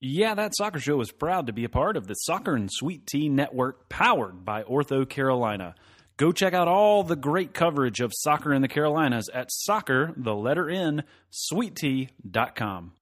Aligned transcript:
Yeah, 0.00 0.34
that 0.34 0.54
soccer 0.54 0.78
show 0.78 1.00
is 1.00 1.10
proud 1.10 1.46
to 1.46 1.54
be 1.54 1.64
a 1.64 1.70
part 1.70 1.96
of 1.96 2.06
the 2.06 2.14
Soccer 2.14 2.54
and 2.54 2.68
Sweet 2.70 3.06
Tea 3.06 3.30
Network 3.30 3.88
powered 3.88 4.44
by 4.44 4.62
OrthoCarolina. 4.62 5.74
Go 6.18 6.32
check 6.32 6.52
out 6.52 6.68
all 6.68 7.02
the 7.02 7.16
great 7.16 7.54
coverage 7.54 8.00
of 8.00 8.12
soccer 8.14 8.52
in 8.52 8.60
the 8.60 8.68
Carolinas 8.68 9.30
at 9.30 9.48
soccer, 9.50 10.12
the 10.14 10.34
letter 10.34 10.68
N, 10.68 11.04
sweettea.com. 11.32 12.92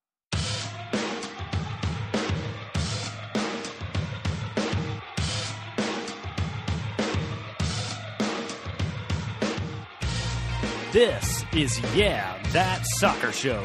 This 10.93 11.45
is 11.53 11.81
Yeah, 11.97 12.41
That 12.53 12.87
Soccer 12.87 13.33
Show. 13.33 13.65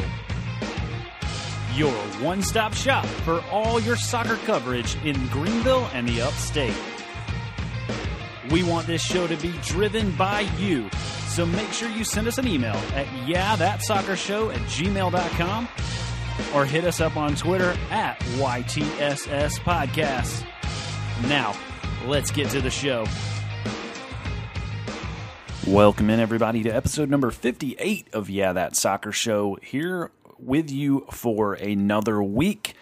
Your 1.75 1.93
one 2.21 2.41
stop 2.41 2.73
shop 2.73 3.05
for 3.05 3.41
all 3.51 3.79
your 3.79 3.95
soccer 3.95 4.37
coverage 4.45 4.95
in 5.05 5.27
Greenville 5.27 5.87
and 5.93 6.07
the 6.07 6.21
upstate. 6.21 6.75
We 8.51 8.63
want 8.63 8.87
this 8.87 9.01
show 9.03 9.27
to 9.27 9.35
be 9.37 9.53
driven 9.63 10.11
by 10.15 10.41
you, 10.57 10.89
so 11.27 11.45
make 11.45 11.71
sure 11.71 11.87
you 11.89 12.03
send 12.03 12.27
us 12.27 12.39
an 12.39 12.47
email 12.47 12.75
at 12.95 13.05
yeahthatsoccershow 13.27 14.53
at 14.53 14.61
gmail.com 14.61 15.67
or 16.55 16.65
hit 16.65 16.85
us 16.85 16.99
up 16.99 17.15
on 17.15 17.35
Twitter 17.35 17.77
at 17.91 18.19
YTSS 18.19 19.59
Podcast. 19.59 20.45
Now, 21.29 21.55
let's 22.07 22.31
get 22.31 22.49
to 22.49 22.61
the 22.61 22.71
show. 22.71 23.05
Welcome 25.67 26.09
in, 26.09 26.19
everybody, 26.19 26.63
to 26.63 26.69
episode 26.69 27.11
number 27.11 27.29
58 27.29 28.07
of 28.13 28.29
Yeah, 28.29 28.53
That 28.53 28.75
Soccer 28.75 29.11
Show. 29.11 29.59
Here 29.61 30.09
with 30.41 30.71
you 30.71 31.05
for 31.11 31.53
another 31.53 32.21
week. 32.21 32.75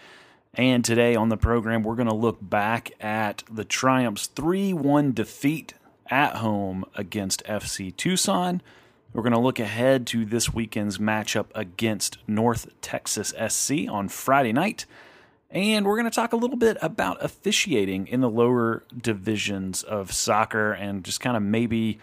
And 0.54 0.84
today 0.84 1.14
on 1.14 1.28
the 1.28 1.36
program, 1.36 1.82
we're 1.82 1.94
going 1.94 2.08
to 2.08 2.14
look 2.14 2.38
back 2.40 2.92
at 3.00 3.44
the 3.50 3.64
Triumph's 3.64 4.26
3 4.26 4.72
1 4.72 5.12
defeat 5.12 5.74
at 6.10 6.36
home 6.36 6.84
against 6.94 7.44
FC 7.44 7.94
Tucson. 7.96 8.62
We're 9.12 9.22
going 9.22 9.32
to 9.32 9.40
look 9.40 9.58
ahead 9.58 10.06
to 10.08 10.24
this 10.24 10.52
weekend's 10.52 10.98
matchup 10.98 11.46
against 11.54 12.18
North 12.26 12.68
Texas 12.80 13.32
SC 13.48 13.88
on 13.88 14.08
Friday 14.08 14.52
night. 14.52 14.84
And 15.50 15.86
we're 15.86 15.96
going 15.96 16.10
to 16.10 16.14
talk 16.14 16.32
a 16.32 16.36
little 16.36 16.58
bit 16.58 16.76
about 16.82 17.24
officiating 17.24 18.06
in 18.06 18.20
the 18.20 18.28
lower 18.28 18.84
divisions 18.94 19.82
of 19.82 20.12
soccer 20.12 20.72
and 20.72 21.04
just 21.04 21.20
kind 21.20 21.36
of 21.36 21.42
maybe 21.42 21.98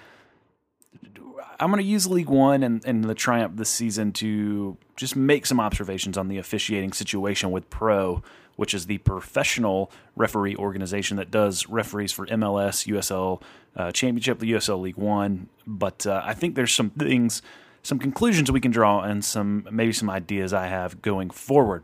I'm 1.60 1.72
going 1.72 1.82
to 1.82 1.88
use 1.88 2.08
League 2.08 2.30
One 2.30 2.64
and, 2.64 2.86
and 2.86 3.04
the 3.04 3.16
Triumph 3.16 3.56
this 3.58 3.70
season 3.70 4.12
to 4.14 4.78
just 4.96 5.16
make 5.16 5.46
some 5.46 5.60
observations 5.60 6.18
on 6.18 6.28
the 6.28 6.38
officiating 6.38 6.94
situation 6.94 7.52
with 7.52 7.70
Pro, 7.70 8.24
which 8.56 8.74
is 8.74 8.86
the 8.86 8.98
professional 9.00 9.92
referee 10.16 10.56
organization 10.56 11.18
that 11.18 11.32
does 11.32 11.68
referees 11.68 12.12
for 12.12 12.26
MLS, 12.28 12.88
USL 12.88 13.42
uh, 13.76 13.92
Championship, 13.92 14.40
the 14.40 14.52
USL 14.52 14.82
League 14.82 14.98
One. 14.98 15.48
But 15.66 16.06
uh, 16.06 16.22
I 16.24 16.34
think 16.34 16.56
there's 16.56 16.74
some 16.74 16.90
things, 16.92 17.42
some 17.84 18.00
conclusions 18.00 18.52
we 18.52 18.62
can 18.62 18.72
draw, 18.72 19.02
and 19.02 19.24
some 19.24 19.68
maybe 19.72 19.94
some 19.94 20.10
ideas 20.10 20.54
I 20.54 20.68
have 20.68 21.02
going 21.02 21.30
forward. 21.30 21.84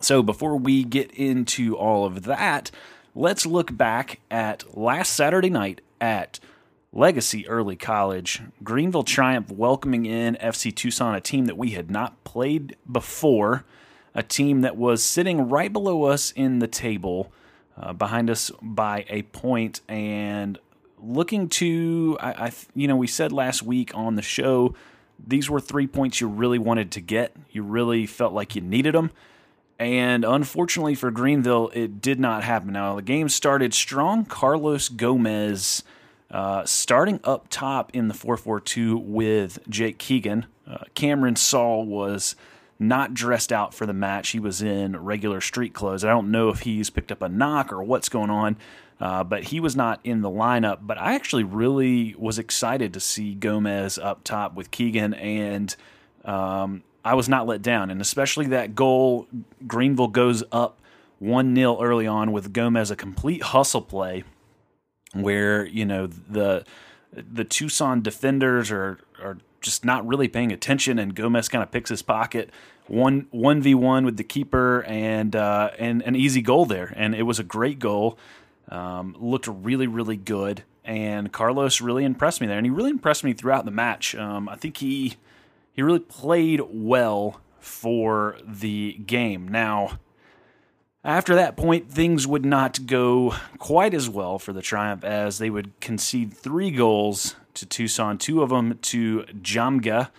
So 0.00 0.22
before 0.22 0.56
we 0.56 0.84
get 0.84 1.10
into 1.12 1.76
all 1.76 2.06
of 2.06 2.22
that, 2.24 2.70
let's 3.14 3.44
look 3.44 3.76
back 3.76 4.20
at 4.30 4.76
last 4.76 5.12
Saturday 5.12 5.50
night 5.50 5.82
at 6.00 6.40
Legacy 6.92 7.46
Early 7.46 7.76
College, 7.76 8.42
Greenville 8.64 9.04
Triumph 9.04 9.50
welcoming 9.50 10.06
in 10.06 10.36
FC 10.40 10.74
Tucson, 10.74 11.14
a 11.14 11.20
team 11.20 11.44
that 11.44 11.56
we 11.56 11.70
had 11.70 11.88
not 11.88 12.22
played 12.24 12.76
before, 12.90 13.64
a 14.12 14.24
team 14.24 14.62
that 14.62 14.76
was 14.76 15.02
sitting 15.02 15.48
right 15.48 15.72
below 15.72 16.04
us 16.04 16.32
in 16.32 16.58
the 16.58 16.66
table, 16.66 17.32
uh, 17.76 17.92
behind 17.92 18.28
us 18.28 18.50
by 18.60 19.04
a 19.08 19.22
point, 19.22 19.82
and 19.88 20.58
looking 21.00 21.48
to, 21.48 22.18
I, 22.20 22.46
I, 22.46 22.52
you 22.74 22.88
know, 22.88 22.96
we 22.96 23.06
said 23.06 23.30
last 23.30 23.62
week 23.62 23.92
on 23.94 24.16
the 24.16 24.22
show, 24.22 24.74
these 25.24 25.48
were 25.48 25.60
three 25.60 25.86
points 25.86 26.20
you 26.20 26.26
really 26.26 26.58
wanted 26.58 26.90
to 26.92 27.00
get. 27.00 27.36
You 27.50 27.62
really 27.62 28.04
felt 28.04 28.32
like 28.32 28.56
you 28.56 28.62
needed 28.62 28.94
them. 28.94 29.12
And 29.78 30.24
unfortunately 30.24 30.96
for 30.96 31.12
Greenville, 31.12 31.70
it 31.72 32.00
did 32.00 32.18
not 32.18 32.42
happen. 32.42 32.72
Now, 32.72 32.96
the 32.96 33.02
game 33.02 33.28
started 33.28 33.72
strong. 33.74 34.24
Carlos 34.24 34.88
Gomez 34.88 35.84
uh, 36.30 36.64
starting 36.64 37.20
up 37.24 37.46
top 37.50 37.90
in 37.94 38.08
the 38.08 38.14
442 38.14 38.96
with 38.98 39.58
Jake 39.68 39.98
Keegan, 39.98 40.46
uh, 40.66 40.84
Cameron 40.94 41.36
Saul 41.36 41.84
was 41.84 42.36
not 42.78 43.12
dressed 43.12 43.52
out 43.52 43.74
for 43.74 43.84
the 43.84 43.92
match. 43.92 44.30
He 44.30 44.40
was 44.40 44.62
in 44.62 44.96
regular 44.96 45.40
street 45.40 45.74
clothes. 45.74 46.04
I 46.04 46.08
don't 46.08 46.30
know 46.30 46.48
if 46.48 46.60
he's 46.60 46.88
picked 46.88 47.12
up 47.12 47.22
a 47.22 47.28
knock 47.28 47.72
or 47.72 47.82
what's 47.82 48.08
going 48.08 48.30
on, 48.30 48.56
uh, 49.00 49.24
but 49.24 49.44
he 49.44 49.60
was 49.60 49.74
not 49.74 50.00
in 50.04 50.22
the 50.22 50.30
lineup. 50.30 50.78
But 50.82 50.98
I 50.98 51.14
actually 51.14 51.44
really 51.44 52.14
was 52.16 52.38
excited 52.38 52.94
to 52.94 53.00
see 53.00 53.34
Gomez 53.34 53.98
up 53.98 54.22
top 54.24 54.54
with 54.54 54.70
Keegan, 54.70 55.14
and 55.14 55.74
um, 56.24 56.82
I 57.04 57.14
was 57.14 57.28
not 57.28 57.46
let 57.46 57.60
down. 57.60 57.90
And 57.90 58.00
especially 58.00 58.46
that 58.48 58.74
goal, 58.74 59.26
Greenville 59.66 60.08
goes 60.08 60.44
up 60.52 60.80
1 61.18 61.54
0 61.54 61.82
early 61.82 62.06
on 62.06 62.32
with 62.32 62.52
Gomez, 62.52 62.90
a 62.90 62.96
complete 62.96 63.42
hustle 63.42 63.82
play 63.82 64.24
where 65.14 65.66
you 65.66 65.84
know 65.84 66.06
the 66.06 66.64
the 67.12 67.44
Tucson 67.44 68.02
defenders 68.02 68.70
are 68.70 68.98
are 69.22 69.38
just 69.60 69.84
not 69.84 70.06
really 70.06 70.28
paying 70.28 70.52
attention, 70.52 70.98
and 70.98 71.14
Gomez 71.14 71.48
kind 71.48 71.62
of 71.62 71.70
picks 71.70 71.90
his 71.90 72.02
pocket 72.02 72.50
one 72.86 73.26
one 73.30 73.62
v 73.62 73.74
one 73.74 74.04
with 74.04 74.16
the 74.16 74.24
keeper 74.24 74.82
and 74.84 75.34
uh, 75.36 75.70
and 75.78 76.02
an 76.02 76.16
easy 76.16 76.42
goal 76.42 76.66
there, 76.66 76.92
and 76.96 77.14
it 77.14 77.22
was 77.22 77.38
a 77.38 77.44
great 77.44 77.78
goal. 77.78 78.18
Um, 78.68 79.16
looked 79.18 79.46
really 79.46 79.86
really 79.86 80.16
good, 80.16 80.64
and 80.84 81.32
Carlos 81.32 81.80
really 81.80 82.04
impressed 82.04 82.40
me 82.40 82.46
there, 82.46 82.56
and 82.56 82.66
he 82.66 82.70
really 82.70 82.90
impressed 82.90 83.24
me 83.24 83.32
throughout 83.32 83.64
the 83.64 83.70
match. 83.70 84.14
Um, 84.14 84.48
I 84.48 84.56
think 84.56 84.78
he 84.78 85.16
he 85.72 85.82
really 85.82 86.00
played 86.00 86.60
well 86.68 87.40
for 87.60 88.36
the 88.44 88.94
game. 89.06 89.46
Now 89.46 89.98
after 91.04 91.34
that 91.34 91.56
point, 91.56 91.90
things 91.90 92.26
would 92.26 92.44
not 92.44 92.86
go 92.86 93.34
quite 93.58 93.94
as 93.94 94.08
well 94.08 94.38
for 94.38 94.52
the 94.52 94.60
Triumph 94.60 95.02
as 95.02 95.38
they 95.38 95.48
would 95.48 95.78
concede 95.80 96.34
three 96.34 96.70
goals 96.70 97.36
to 97.54 97.66
Tucson, 97.66 98.18
two 98.18 98.42
of 98.42 98.50
them 98.50 98.78
to 98.82 99.22
Jamga, 99.40 100.10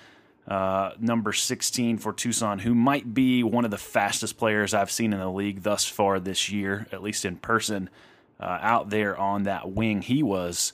uh, 0.48 0.92
number 1.00 1.34
16 1.34 2.00
for 2.00 2.12
Tucson, 2.12 2.60
who 2.60 2.74
might 2.74 3.14
be 3.14 3.44
one 3.44 3.64
of 3.64 3.72
the 3.72 3.78
fastest 3.78 4.38
players 4.38 4.74
I've 4.74 4.92
seen 4.92 5.14
in 5.14 5.20
the 5.20 5.30
league 5.30 5.62
thus 5.62 5.86
far 5.86 6.20
this 6.20 6.50
year, 6.50 6.88
at 6.92 7.04
least 7.04 7.26
in 7.26 7.38
person. 7.38 7.90
Uh, 8.40 8.58
out 8.60 8.90
there 8.90 9.16
on 9.16 9.44
that 9.44 9.72
wing, 9.72 10.02
he 10.02 10.24
was 10.24 10.74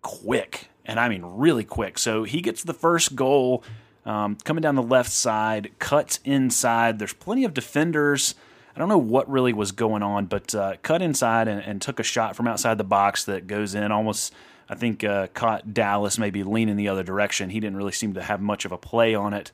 quick, 0.00 0.68
and 0.84 1.00
I 1.00 1.08
mean 1.08 1.22
really 1.24 1.64
quick. 1.64 1.98
So 1.98 2.22
he 2.22 2.40
gets 2.40 2.62
the 2.62 2.72
first 2.72 3.16
goal 3.16 3.64
um, 4.06 4.36
coming 4.44 4.62
down 4.62 4.76
the 4.76 4.82
left 4.82 5.10
side, 5.10 5.72
cuts 5.80 6.20
inside. 6.24 7.00
There's 7.00 7.12
plenty 7.12 7.44
of 7.44 7.52
defenders 7.52 8.36
I 8.74 8.78
don't 8.78 8.88
know 8.88 8.98
what 8.98 9.30
really 9.30 9.52
was 9.52 9.72
going 9.72 10.02
on, 10.02 10.26
but 10.26 10.54
uh, 10.54 10.74
cut 10.82 11.00
inside 11.00 11.46
and, 11.46 11.60
and, 11.60 11.80
took 11.80 12.00
a 12.00 12.02
shot 12.02 12.34
from 12.34 12.48
outside 12.48 12.76
the 12.76 12.84
box 12.84 13.24
that 13.24 13.46
goes 13.46 13.74
in 13.74 13.92
almost. 13.92 14.32
I 14.68 14.74
think 14.74 15.04
uh, 15.04 15.28
caught 15.28 15.74
Dallas 15.74 16.18
maybe 16.18 16.42
leaning 16.42 16.76
the 16.76 16.88
other 16.88 17.02
direction. 17.02 17.50
He 17.50 17.60
didn't 17.60 17.76
really 17.76 17.92
seem 17.92 18.14
to 18.14 18.22
have 18.22 18.40
much 18.40 18.64
of 18.64 18.72
a 18.72 18.78
play 18.78 19.14
on 19.14 19.34
it. 19.34 19.52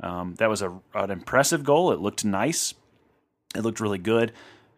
Um, 0.00 0.34
that 0.36 0.48
was 0.48 0.62
a, 0.62 0.78
an 0.94 1.10
impressive 1.10 1.64
goal. 1.64 1.92
It 1.92 2.00
looked 2.00 2.24
nice. 2.24 2.74
It 3.54 3.62
looked 3.62 3.80
really 3.80 3.98
good. 3.98 4.32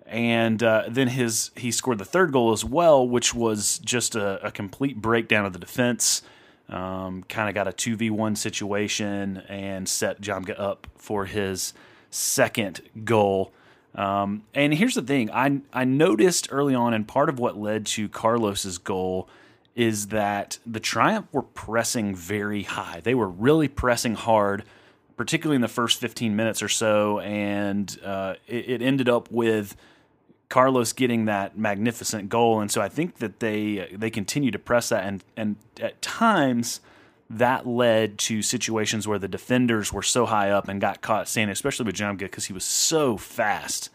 And 0.07 0.63
uh, 0.63 0.85
then 0.89 1.09
his 1.09 1.51
he 1.57 1.71
scored 1.71 1.99
the 1.99 2.05
third 2.05 2.33
goal 2.33 2.53
as 2.53 2.65
well, 2.65 3.07
which 3.07 3.35
was 3.35 3.79
just 3.79 4.15
a, 4.15 4.45
a 4.47 4.51
complete 4.51 4.97
breakdown 5.01 5.47
of 5.47 5.53
the 5.53 5.59
defense. 5.59 6.23
Um, 6.69 7.25
kind 7.29 7.49
of 7.49 7.55
got 7.55 7.69
a 7.69 7.73
two 7.73 7.97
v 7.97 8.11
one 8.11 8.37
situation 8.37 9.43
and 9.49 9.89
set 9.89 10.21
Jamga 10.21 10.59
up 10.59 10.87
for 10.97 11.27
his 11.27 11.75
second 12.11 12.83
goal. 13.05 13.53
Um, 13.95 14.45
and 14.55 14.73
here's 14.73 14.95
the 14.95 15.03
thing 15.03 15.31
I, 15.31 15.61
I 15.73 15.85
noticed 15.85 16.49
early 16.51 16.75
on, 16.75 16.95
and 16.95 17.07
part 17.07 17.29
of 17.29 17.39
what 17.39 17.59
led 17.59 17.87
to 17.87 18.09
Carlos's 18.09 18.79
goal 18.79 19.29
is 19.75 20.09
that 20.09 20.59
the 20.67 20.81
Triumph 20.81 21.29
were 21.33 21.43
pressing 21.43 22.15
very 22.15 22.63
high. 22.63 23.01
They 23.03 23.15
were 23.15 23.29
really 23.29 23.69
pressing 23.69 24.15
hard, 24.15 24.65
particularly 25.17 25.57
in 25.57 25.63
the 25.63 25.69
first 25.69 25.99
15 25.99 26.37
minutes 26.37 26.63
or 26.63 26.69
so. 26.69 27.21
And 27.21 27.99
uh, 28.05 28.35
it, 28.47 28.69
it, 28.69 28.83
ended 28.83 29.09
up 29.09 29.31
with 29.31 29.77
Carlos 30.51 30.93
getting 30.93 31.25
that 31.25 31.57
magnificent 31.57 32.29
goal. 32.29 32.61
And 32.61 32.71
so 32.71 32.83
I 32.83 32.89
think 32.91 33.17
that 33.17 33.41
they 33.41 33.89
they 33.93 34.11
continue 34.11 34.51
to 34.51 34.59
press 34.59 34.91
that. 34.91 35.05
And, 35.05 35.25
and 35.37 35.57
at 35.81 36.03
times, 36.03 36.81
that 37.31 37.67
led 37.67 38.19
to 38.19 38.43
situations 38.43 39.09
where 39.09 39.19
the 39.19 39.29
defenders 39.29 39.93
were 39.93 40.03
so 40.03 40.27
high 40.27 40.51
up 40.51 40.69
and 40.69 40.81
got 40.81 41.01
caught 41.01 41.29
standing, 41.29 41.53
especially 41.53 41.87
with 41.87 41.97
Jamga 41.97 42.19
because 42.19 42.47
he 42.47 42.53
was 42.53 42.65
so 42.65 43.17
fast. 43.17 43.91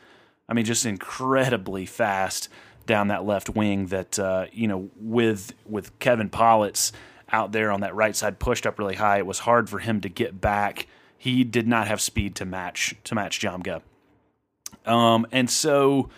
I 0.50 0.54
mean, 0.54 0.66
just 0.66 0.86
incredibly 0.86 1.86
fast 1.86 2.50
down 2.86 3.10
that 3.10 3.26
left 3.26 3.50
wing. 3.50 3.88
That 3.88 4.18
uh, 4.18 4.46
you 4.52 4.68
know, 4.68 4.90
with 5.00 5.54
with 5.66 5.98
Kevin 6.00 6.30
Politz 6.30 6.92
out 7.32 7.52
there 7.52 7.72
on 7.72 7.82
that 7.82 7.94
right 7.94 8.16
side, 8.16 8.40
pushed 8.40 8.66
up 8.66 8.80
really 8.80 8.96
high, 8.96 9.18
it 9.18 9.26
was 9.26 9.40
hard 9.40 9.70
for 9.70 9.80
him 9.80 10.02
to 10.02 10.10
get 10.10 10.42
back. 10.42 10.88
He 11.18 11.44
did 11.44 11.68
not 11.68 11.88
have 11.88 12.02
speed 12.02 12.36
to 12.36 12.46
match 12.46 12.96
to 13.04 13.16
match 13.16 13.40
Jamga. 13.40 13.82
Um, 14.86 15.28
and 15.32 15.50
so 15.50 16.10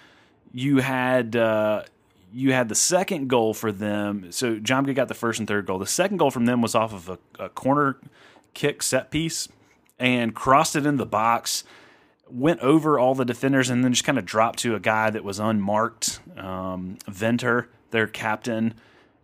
you 0.54 0.78
had 0.78 1.36
uh, 1.36 1.84
you 2.34 2.54
had 2.54 2.70
the 2.70 2.76
second 2.76 3.28
goal 3.28 3.54
for 3.54 3.72
them. 3.72 4.32
So 4.32 4.60
Jamga 4.60 4.94
got 4.96 5.08
the 5.08 5.14
first 5.14 5.40
and 5.40 5.48
third 5.48 5.66
goal. 5.66 5.80
The 5.80 5.88
second 5.88 6.18
goal 6.18 6.32
from 6.32 6.46
them 6.46 6.62
was 6.62 6.76
off 6.76 6.94
of 6.94 7.10
a, 7.10 7.20
a 7.38 7.50
corner 7.50 7.98
kick 8.54 8.84
set 8.84 9.12
piece 9.12 9.48
and 9.98 10.34
crossed 10.34 10.76
it 10.76 10.86
in 10.86 10.98
the 10.98 11.06
box. 11.06 11.64
Went 12.30 12.60
over 12.60 13.00
all 13.00 13.16
the 13.16 13.26
defenders 13.26 13.70
and 13.70 13.84
then 13.84 13.94
just 13.94 14.06
kind 14.06 14.20
of 14.20 14.26
dropped 14.26 14.60
to 14.60 14.76
a 14.76 14.80
guy 14.80 15.10
that 15.10 15.24
was 15.24 15.40
unmarked, 15.40 16.20
um, 16.38 16.98
Venter, 17.08 17.70
their 17.92 18.08
captain. 18.08 18.76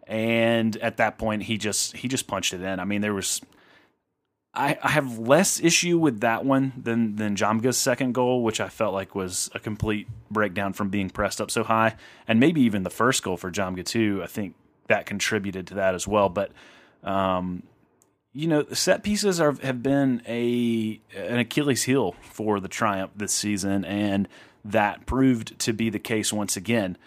And 0.07 0.75
at 0.77 0.97
that 0.97 1.17
point, 1.17 1.43
he 1.43 1.57
just 1.57 1.97
he 1.97 2.07
just 2.07 2.27
punched 2.27 2.53
it 2.53 2.61
in. 2.61 2.79
I 2.79 2.85
mean, 2.85 3.01
there 3.01 3.13
was 3.13 3.41
I, 4.55 4.77
I 4.81 4.89
have 4.89 5.19
less 5.19 5.59
issue 5.59 5.97
with 5.97 6.21
that 6.21 6.45
one 6.45 6.73
than 6.81 7.15
than 7.17 7.35
Jamga's 7.35 7.77
second 7.77 8.13
goal, 8.13 8.43
which 8.43 8.61
I 8.61 8.69
felt 8.69 8.93
like 8.93 9.15
was 9.15 9.49
a 9.53 9.59
complete 9.59 10.07
breakdown 10.31 10.73
from 10.73 10.89
being 10.89 11.09
pressed 11.09 11.41
up 11.41 11.51
so 11.51 11.63
high, 11.63 11.95
and 12.27 12.39
maybe 12.39 12.61
even 12.61 12.83
the 12.83 12.89
first 12.89 13.23
goal 13.23 13.37
for 13.37 13.51
Jamga 13.51 13.85
too. 13.85 14.21
I 14.23 14.27
think 14.27 14.55
that 14.87 15.05
contributed 15.05 15.67
to 15.67 15.75
that 15.75 15.95
as 15.95 16.07
well. 16.07 16.29
But 16.29 16.51
um, 17.03 17.63
you 18.33 18.47
know, 18.47 18.65
set 18.71 19.03
pieces 19.03 19.39
are 19.39 19.53
have 19.61 19.83
been 19.83 20.21
a 20.27 20.99
an 21.15 21.39
Achilles 21.39 21.83
heel 21.83 22.15
for 22.21 22.59
the 22.59 22.67
Triumph 22.67 23.11
this 23.15 23.33
season, 23.33 23.85
and 23.85 24.27
that 24.63 25.05
proved 25.05 25.57
to 25.59 25.73
be 25.73 25.89
the 25.89 25.99
case 25.99 26.33
once 26.33 26.57
again. 26.57 26.97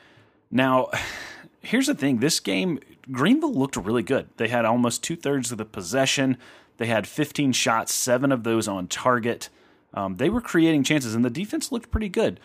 Now, 0.51 0.91
here's 1.61 1.87
the 1.87 1.95
thing: 1.95 2.19
this 2.19 2.41
game, 2.41 2.81
Greenville 3.11 3.55
looked 3.55 3.77
really 3.77 4.03
good. 4.03 4.29
They 4.37 4.49
had 4.49 4.65
almost 4.65 5.03
two 5.03 5.17
thirds 5.17 5.51
of 5.53 5.59
the 5.59 5.65
possession. 5.65 6.37
They 6.79 6.87
had 6.87 7.07
15 7.07 7.53
shots, 7.53 7.93
seven 7.93 8.33
of 8.33 8.45
those 8.45 8.67
on 8.67 8.89
target. 8.89 9.51
Um, 9.93 10.17
they 10.17 10.31
were 10.31 10.41
creating 10.41 10.85
chances, 10.85 11.15
and 11.15 11.25
the 11.25 11.31
defense 11.31 11.71
looked 11.71 11.91
pretty 11.91 12.09
good. 12.09 12.41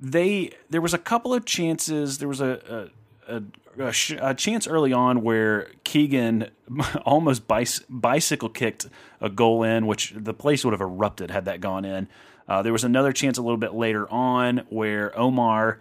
They 0.00 0.50
there 0.70 0.80
was 0.80 0.94
a 0.94 0.98
couple 0.98 1.34
of 1.34 1.44
chances. 1.44 2.18
There 2.18 2.28
was 2.28 2.40
a 2.40 2.90
a, 3.28 3.36
a, 3.36 3.42
a, 3.88 3.92
sh- 3.92 4.16
a 4.20 4.34
chance 4.34 4.66
early 4.66 4.92
on 4.92 5.22
where 5.22 5.70
Keegan 5.84 6.50
almost 7.04 7.46
bicy- 7.46 7.84
bicycle 7.88 8.48
kicked 8.48 8.88
a 9.20 9.28
goal 9.28 9.62
in, 9.62 9.86
which 9.86 10.12
the 10.16 10.34
place 10.34 10.64
would 10.64 10.72
have 10.72 10.80
erupted 10.80 11.30
had 11.30 11.44
that 11.44 11.60
gone 11.60 11.84
in. 11.84 12.08
Uh, 12.48 12.62
there 12.62 12.72
was 12.72 12.84
another 12.84 13.12
chance 13.12 13.38
a 13.38 13.42
little 13.42 13.56
bit 13.56 13.74
later 13.74 14.10
on 14.10 14.58
where 14.68 15.16
Omar 15.18 15.80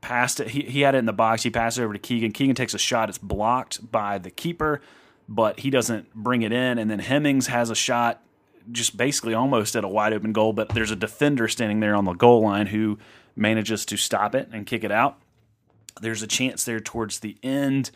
passed 0.00 0.40
it. 0.40 0.50
He, 0.50 0.62
he 0.62 0.80
had 0.82 0.94
it 0.94 0.98
in 0.98 1.06
the 1.06 1.12
box. 1.12 1.42
He 1.42 1.50
passed 1.50 1.78
it 1.78 1.82
over 1.82 1.92
to 1.92 1.98
Keegan. 1.98 2.32
Keegan 2.32 2.54
takes 2.54 2.74
a 2.74 2.78
shot. 2.78 3.08
It's 3.08 3.18
blocked 3.18 3.90
by 3.90 4.18
the 4.18 4.30
keeper 4.30 4.80
but 5.28 5.60
he 5.60 5.70
doesn't 5.70 6.12
bring 6.14 6.42
it 6.42 6.52
in. 6.52 6.78
And 6.78 6.90
then 6.90 6.98
Hemmings 6.98 7.48
has 7.48 7.70
a 7.70 7.74
shot 7.74 8.22
just 8.72 8.96
basically 8.96 9.34
almost 9.34 9.76
at 9.76 9.84
a 9.84 9.88
wide 9.88 10.12
open 10.12 10.32
goal, 10.32 10.52
but 10.52 10.70
there's 10.70 10.90
a 10.90 10.96
defender 10.96 11.48
standing 11.48 11.80
there 11.80 11.94
on 11.94 12.04
the 12.04 12.12
goal 12.14 12.42
line 12.42 12.66
who 12.66 12.98
manages 13.36 13.84
to 13.86 13.96
stop 13.96 14.34
it 14.34 14.48
and 14.52 14.66
kick 14.66 14.84
it 14.84 14.92
out. 14.92 15.18
There's 16.00 16.22
a 16.22 16.26
chance 16.26 16.64
there 16.64 16.80
towards 16.80 17.20
the 17.20 17.36
end. 17.42 17.90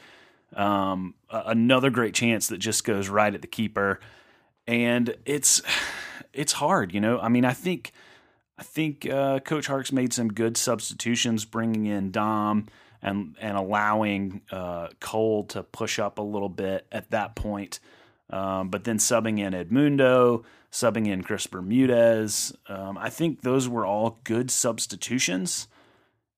Um, 0.55 1.15
another 1.31 1.91
great 1.91 2.15
chance 2.15 2.49
that 2.49 2.59
just 2.59 2.85
goes 2.85 3.09
right 3.09 3.35
at 3.35 3.41
the 3.43 3.47
keeper, 3.49 4.01
and 4.67 5.17
it's 5.25 5.63
it's 6.33 6.53
hard, 6.55 6.93
you 6.93 7.01
know. 7.01 7.19
I 7.21 7.29
mean, 7.29 7.45
I 7.45 7.53
think 7.53 7.93
I 8.59 8.63
think 8.63 9.09
uh, 9.09 9.41
Coach 9.41 9.67
Harkes 9.67 9.93
made 9.93 10.13
some 10.13 10.29
good 10.29 10.57
substitutions, 10.57 11.45
bringing 11.45 11.87
in 11.87 12.11
Dom 12.11 12.67
and 13.03 13.37
and 13.41 13.57
allowing 13.57 14.43
uh, 14.51 14.89
Cole 15.01 15.45
to 15.45 15.63
push 15.63 15.99
up 15.99 16.19
a 16.19 16.23
little 16.23 16.49
bit 16.49 16.87
at 16.93 17.11
that 17.11 17.35
point. 17.35 17.81
Um, 18.31 18.71
but 18.71 18.85
then 18.85 18.99
subbing 18.99 19.39
in 19.39 19.53
Edmundo, 19.53 20.45
subbing 20.71 21.07
in 21.09 21.23
Chris 21.23 21.47
Bermudez. 21.47 22.55
Um, 22.67 22.97
I 22.97 23.11
think 23.11 23.43
those 23.43 23.69
were 23.69 23.85
all 23.85 24.21
good 24.25 24.51
substitutions. 24.51 25.69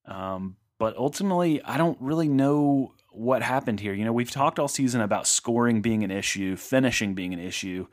Um, 0.06 0.56
but 0.78 0.96
ultimately, 0.96 1.62
I 1.62 1.78
don't 1.78 1.98
really 2.00 2.28
know 2.28 2.94
what 3.10 3.42
happened 3.42 3.78
here. 3.78 3.94
You 3.94 4.04
know, 4.04 4.12
we've 4.12 4.30
talked 4.30 4.58
all 4.58 4.68
season 4.68 5.00
about 5.00 5.26
scoring 5.26 5.82
being 5.82 6.02
an 6.02 6.10
issue, 6.10 6.56
finishing 6.56 7.14
being 7.14 7.32
an 7.32 7.40
issue. 7.40 7.86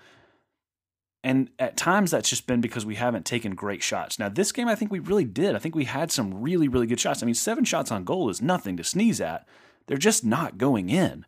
And 1.23 1.51
at 1.59 1.77
times 1.77 2.12
that's 2.12 2.29
just 2.29 2.47
been 2.47 2.62
because 2.62 2.85
we 2.85 2.95
haven't 2.95 3.25
taken 3.25 3.53
great 3.53 3.83
shots. 3.83 4.18
Now, 4.18 4.27
this 4.27 4.51
game, 4.51 4.68
I 4.68 4.75
think 4.75 4.91
we 4.91 5.00
really 5.00 5.23
did. 5.23 5.56
I 5.56 5.59
think 5.59 5.75
we 5.75 5.85
had 5.85 6.12
some 6.12 6.41
really, 6.41 6.68
really 6.68 6.88
good 6.88 7.00
shots. 7.00 7.21
I 7.21 7.27
mean, 7.27 7.35
seven 7.35 7.63
shots 7.63 7.91
on 7.91 8.03
goal 8.03 8.29
is 8.29 8.41
nothing 8.41 8.75
to 8.77 8.83
sneeze 8.83 9.21
at. 9.21 9.47
They're 9.85 9.97
just 9.97 10.25
not 10.25 10.57
going 10.57 10.89
in. 10.89 11.25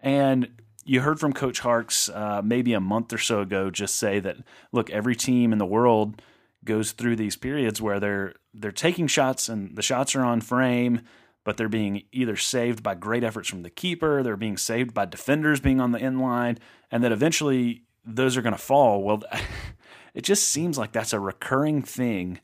And 0.00 0.48
you 0.84 1.00
heard 1.00 1.20
from 1.20 1.32
Coach 1.32 1.60
Harkes 1.60 2.08
uh, 2.08 2.42
maybe 2.44 2.72
a 2.72 2.80
month 2.80 3.12
or 3.12 3.18
so 3.18 3.40
ago 3.40 3.70
just 3.70 3.96
say 3.96 4.18
that, 4.20 4.36
look, 4.72 4.90
every 4.90 5.14
team 5.14 5.52
in 5.52 5.58
the 5.58 5.66
world 5.66 6.22
goes 6.64 6.92
through 6.92 7.16
these 7.16 7.36
periods 7.36 7.80
where 7.80 8.00
they're 8.00 8.34
they're 8.52 8.72
taking 8.72 9.06
shots 9.06 9.48
and 9.48 9.76
the 9.76 9.82
shots 9.82 10.14
are 10.14 10.24
on 10.24 10.40
frame, 10.40 11.02
but 11.44 11.56
they're 11.56 11.68
being 11.68 12.02
either 12.12 12.36
saved 12.36 12.82
by 12.82 12.94
great 12.94 13.22
efforts 13.22 13.48
from 13.48 13.62
the 13.62 13.70
keeper, 13.70 14.22
they're 14.22 14.36
being 14.36 14.56
saved 14.56 14.94
by 14.94 15.04
defenders 15.04 15.60
being 15.60 15.80
on 15.80 15.92
the 15.92 16.00
end 16.00 16.20
line, 16.20 16.58
and 16.90 17.04
that 17.04 17.12
eventually 17.12 17.82
those 18.06 18.36
are 18.36 18.42
going 18.42 18.54
to 18.54 18.58
fall. 18.58 19.02
Well, 19.02 19.22
it 20.14 20.22
just 20.22 20.48
seems 20.48 20.78
like 20.78 20.92
that's 20.92 21.12
a 21.12 21.20
recurring 21.20 21.82
thing 21.82 22.40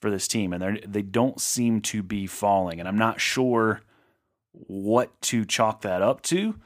for 0.00 0.10
this 0.10 0.28
team, 0.28 0.52
and 0.52 0.62
they 0.62 0.82
they 0.86 1.02
don't 1.02 1.40
seem 1.40 1.80
to 1.82 2.02
be 2.02 2.26
falling. 2.26 2.80
And 2.80 2.88
I'm 2.88 2.98
not 2.98 3.20
sure 3.20 3.80
what 4.52 5.20
to 5.22 5.44
chalk 5.44 5.80
that 5.82 6.02
up 6.02 6.22
to. 6.22 6.56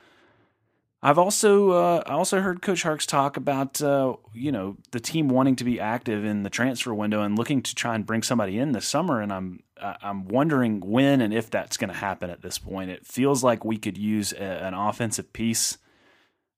I've 1.01 1.19
also 1.19 1.71
uh, 1.71 2.03
I 2.07 2.13
also 2.13 2.41
heard 2.41 2.61
Coach 2.61 2.83
Harkes 2.83 3.07
talk 3.07 3.37
about 3.37 3.81
uh, 3.81 4.17
you 4.35 4.51
know 4.51 4.77
the 4.91 4.99
team 4.99 5.29
wanting 5.29 5.55
to 5.57 5.65
be 5.65 5.79
active 5.79 6.25
in 6.25 6.43
the 6.43 6.51
transfer 6.51 6.93
window 6.93 7.23
and 7.23 7.39
looking 7.39 7.63
to 7.63 7.75
try 7.75 7.95
and 7.95 8.05
bring 8.05 8.25
somebody 8.25 8.59
in 8.59 8.73
this 8.73 8.87
summer, 8.87 9.21
and 9.21 9.33
I'm 9.33 9.61
I'm 9.81 10.27
wondering 10.27 10.81
when 10.81 11.21
and 11.21 11.33
if 11.33 11.51
that's 11.51 11.77
going 11.77 11.91
to 11.91 11.97
happen 11.97 12.31
at 12.31 12.43
this 12.43 12.59
point. 12.59 12.91
It 12.91 13.07
feels 13.07 13.45
like 13.45 13.65
we 13.65 13.77
could 13.77 13.97
use 13.97 14.33
a, 14.33 14.43
an 14.43 14.75
offensive 14.75 15.33
piece 15.33 15.79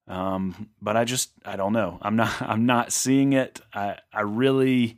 um, 0.07 0.69
but 0.81 0.97
I 0.97 1.05
just 1.05 1.31
I 1.45 1.55
don't 1.55 1.73
know. 1.73 1.99
I'm 2.01 2.15
not 2.15 2.41
I'm 2.41 2.65
not 2.65 2.91
seeing 2.91 3.33
it. 3.33 3.61
I 3.73 3.97
I 4.13 4.21
really 4.21 4.97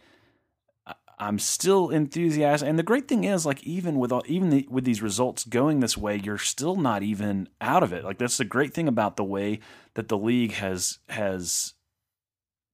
I'm 1.19 1.39
still 1.39 1.89
enthusiastic. 1.89 2.67
And 2.67 2.77
the 2.77 2.83
great 2.83 3.07
thing 3.07 3.23
is, 3.23 3.45
like 3.45 3.63
even 3.63 3.97
with 3.97 4.11
all, 4.11 4.23
even 4.25 4.50
the, 4.50 4.67
with 4.69 4.83
these 4.83 5.01
results 5.01 5.45
going 5.45 5.79
this 5.79 5.97
way, 5.97 6.17
you're 6.17 6.38
still 6.38 6.75
not 6.75 7.01
even 7.01 7.47
out 7.61 7.83
of 7.83 7.94
it. 7.94 8.03
Like 8.03 8.17
that's 8.17 8.38
the 8.38 8.45
great 8.45 8.73
thing 8.73 8.88
about 8.88 9.15
the 9.15 9.23
way 9.23 9.59
that 9.94 10.07
the 10.07 10.17
league 10.17 10.53
has 10.53 11.00
has 11.09 11.73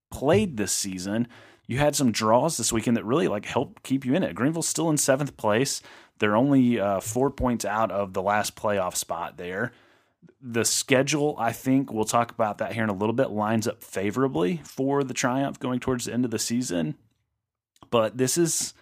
played 0.10 0.58
this 0.58 0.72
season. 0.72 1.28
You 1.68 1.78
had 1.78 1.96
some 1.96 2.12
draws 2.12 2.58
this 2.58 2.74
weekend 2.74 2.98
that 2.98 3.06
really 3.06 3.28
like 3.28 3.46
helped 3.46 3.84
keep 3.84 4.04
you 4.06 4.16
in 4.16 4.24
it. 4.24 4.34
Greenville's 4.34 4.68
still 4.68 4.90
in 4.90 4.98
seventh 4.98 5.38
place. 5.38 5.82
They're 6.18 6.36
only 6.36 6.80
uh, 6.80 7.02
four 7.02 7.30
points 7.30 7.66
out 7.66 7.92
of 7.92 8.14
the 8.14 8.24
last 8.24 8.56
playoff 8.56 8.96
spot 8.96 9.38
there 9.38 9.72
the 10.42 10.64
schedule, 10.64 11.36
I 11.38 11.52
think, 11.52 11.92
we'll 11.92 12.06
talk 12.06 12.32
about 12.32 12.60
that 12.60 12.74
here 12.74 12.84
in 12.84 12.90
a 12.90 12.94
little 12.94 13.14
bit, 13.14 13.30
lines 13.30 13.68
up 13.68 13.84
favorably 13.84 14.62
for 14.64 15.04
the 15.04 15.14
Triumph 15.14 15.60
going 15.60 15.80
towards 15.80 16.06
the 16.06 16.14
end 16.14 16.26
of 16.26 16.32
the 16.32 16.40
season. 16.40 16.96
But 17.90 18.18
this 18.18 18.38
is, 18.38 18.74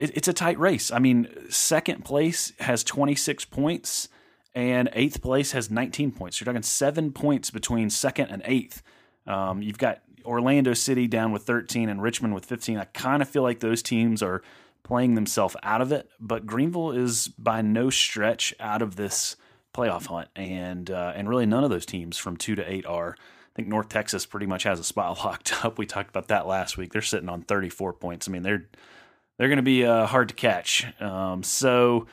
it, 0.00 0.16
it's 0.16 0.28
a 0.28 0.32
tight 0.32 0.58
race. 0.58 0.90
I 0.90 0.98
mean, 0.98 1.28
second 1.50 2.04
place 2.04 2.52
has 2.60 2.82
26 2.84 3.44
points 3.46 4.08
and 4.54 4.88
eighth 4.92 5.20
place 5.20 5.52
has 5.52 5.70
19 5.70 6.12
points. 6.12 6.40
You're 6.40 6.46
talking 6.46 6.62
seven 6.62 7.12
points 7.12 7.50
between 7.50 7.90
second 7.90 8.28
and 8.28 8.42
eighth. 8.44 8.82
Um, 9.26 9.62
you've 9.62 9.78
got 9.78 10.02
Orlando 10.24 10.74
City 10.74 11.06
down 11.06 11.32
with 11.32 11.42
13 11.42 11.88
and 11.88 12.00
Richmond 12.00 12.34
with 12.34 12.44
15. 12.44 12.78
I 12.78 12.84
kind 12.84 13.20
of 13.20 13.28
feel 13.28 13.42
like 13.42 13.60
those 13.60 13.82
teams 13.82 14.22
are 14.22 14.42
playing 14.84 15.14
themselves 15.14 15.56
out 15.62 15.80
of 15.80 15.92
it, 15.92 16.08
but 16.20 16.46
Greenville 16.46 16.92
is 16.92 17.28
by 17.28 17.62
no 17.62 17.90
stretch 17.90 18.54
out 18.60 18.82
of 18.82 18.96
this 18.96 19.36
playoff 19.74 20.06
hunt, 20.06 20.28
and 20.36 20.90
uh, 20.90 21.12
and 21.14 21.28
really 21.28 21.46
none 21.46 21.64
of 21.64 21.70
those 21.70 21.86
teams 21.86 22.16
from 22.16 22.36
two 22.36 22.54
to 22.54 22.72
eight 22.72 22.86
are. 22.86 23.16
I 23.18 23.54
think 23.56 23.68
North 23.68 23.88
Texas 23.88 24.26
pretty 24.26 24.46
much 24.46 24.64
has 24.64 24.80
a 24.80 24.84
spot 24.84 25.18
locked 25.24 25.64
up. 25.64 25.78
We 25.78 25.86
talked 25.86 26.10
about 26.10 26.26
that 26.28 26.46
last 26.46 26.76
week. 26.76 26.92
They're 26.92 27.02
sitting 27.02 27.28
on 27.28 27.42
34 27.42 27.92
points. 27.92 28.26
I 28.28 28.32
mean, 28.32 28.42
they're 28.42 28.66
they're 29.36 29.48
going 29.48 29.58
to 29.58 29.62
be 29.62 29.84
uh, 29.84 30.06
hard 30.06 30.28
to 30.28 30.34
catch. 30.34 30.86
Um, 31.00 31.42
so, 31.42 32.06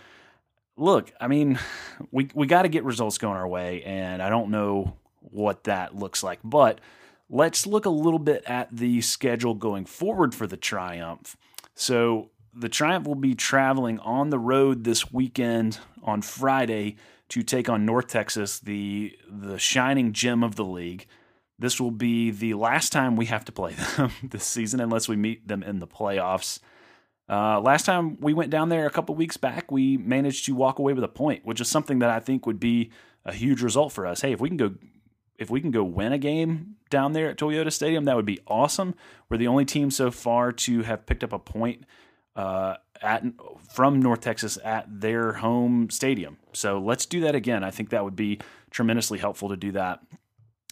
look, 0.78 1.12
I 1.20 1.28
mean, 1.28 1.60
we 2.12 2.30
we 2.34 2.48
got 2.48 2.64
to 2.64 2.70
get 2.70 2.84
results 2.84 3.18
going 3.18 3.38
our 3.38 3.48
way, 3.48 3.84
and 3.84 4.22
I 4.22 4.30
don't 4.30 4.52
know 4.52 4.98
what 5.20 5.66
that 5.66 5.96
looks 5.96 6.24
like, 6.24 6.40
but 6.44 6.82
let's 7.30 7.66
look 7.66 7.86
a 7.86 7.90
little 7.90 8.20
bit 8.20 8.44
at 8.46 8.76
the 8.76 9.02
schedule 9.02 9.54
going 9.54 9.86
forward 9.86 10.36
for 10.36 10.48
the 10.48 10.58
Triumph. 10.58 11.38
So, 11.76 12.32
the 12.54 12.70
Triumph 12.70 13.08
will 13.08 13.16
be 13.16 13.36
traveling 13.36 14.00
on 14.00 14.30
the 14.30 14.40
road 14.40 14.84
this 14.84 15.12
weekend 15.12 15.80
on 16.04 16.22
Friday 16.22 16.98
to 17.32 17.44
take 17.44 17.70
on 17.70 17.86
North 17.86 18.08
Texas, 18.08 18.60
the 18.60 19.18
the 19.28 19.58
shining 19.58 20.12
gem 20.12 20.44
of 20.44 20.56
the 20.56 20.66
league. 20.66 21.08
This 21.58 21.80
will 21.80 21.92
be 21.92 22.30
the 22.30 22.56
last 22.56 22.92
time 22.92 23.16
we 23.16 23.28
have 23.28 23.46
to 23.46 23.54
play 23.54 23.74
them 23.98 24.12
this 24.22 24.44
season, 24.46 24.82
unless 24.82 25.08
we 25.08 25.16
meet 25.16 25.48
them 25.48 25.64
in 25.64 25.80
the 25.80 25.88
playoffs. 25.88 26.60
Uh, 27.30 27.62
last 27.62 27.86
time 27.86 28.20
we 28.20 28.34
went 28.34 28.52
down 28.52 28.68
there 28.68 28.86
a 28.86 28.90
couple 28.90 29.16
weeks 29.16 29.38
back, 29.38 29.72
we 29.72 29.96
managed 29.96 30.46
to 30.46 30.56
walk 30.56 30.78
away 30.78 30.92
with 30.92 31.06
a 31.06 31.08
point, 31.08 31.46
which 31.46 31.62
is 31.62 31.70
something 31.70 32.00
that 32.00 32.10
I 32.10 32.20
think 32.20 32.46
would 32.46 32.60
be 32.60 32.92
a 33.24 33.32
huge 33.32 33.62
result 33.62 33.94
for 33.94 34.06
us. 34.06 34.20
Hey, 34.20 34.34
if 34.34 34.42
we 34.42 34.50
can 34.50 34.58
go, 34.58 34.76
if 35.38 35.50
we 35.50 35.62
can 35.62 35.72
go 35.72 35.86
win 35.86 36.12
a 36.12 36.18
game 36.18 36.76
down 36.90 37.14
there 37.14 37.30
at 37.30 37.38
Toyota 37.38 37.72
Stadium, 37.72 38.04
that 38.04 38.18
would 38.18 38.26
be 38.26 38.40
awesome. 38.46 38.94
We're 39.30 39.38
the 39.38 39.48
only 39.48 39.64
team 39.64 39.90
so 39.90 40.12
far 40.12 40.52
to 40.52 40.82
have 40.82 41.06
picked 41.06 41.24
up 41.24 41.32
a 41.32 41.40
point 41.40 41.86
uh, 42.42 42.78
at 43.02 43.24
from 43.70 44.02
North 44.02 44.22
Texas 44.22 44.58
at 44.64 44.86
their 45.02 45.34
home 45.34 45.90
stadium. 45.90 46.38
So 46.54 46.80
let's 46.80 47.06
do 47.06 47.22
that 47.22 47.36
again. 47.36 47.64
I 47.64 47.72
think 47.72 47.90
that 47.90 48.04
would 48.04 48.16
be 48.16 48.40
tremendously 48.72 49.20
helpful 49.20 49.50
to 49.50 49.58
do 49.58 49.72
that. 49.74 50.00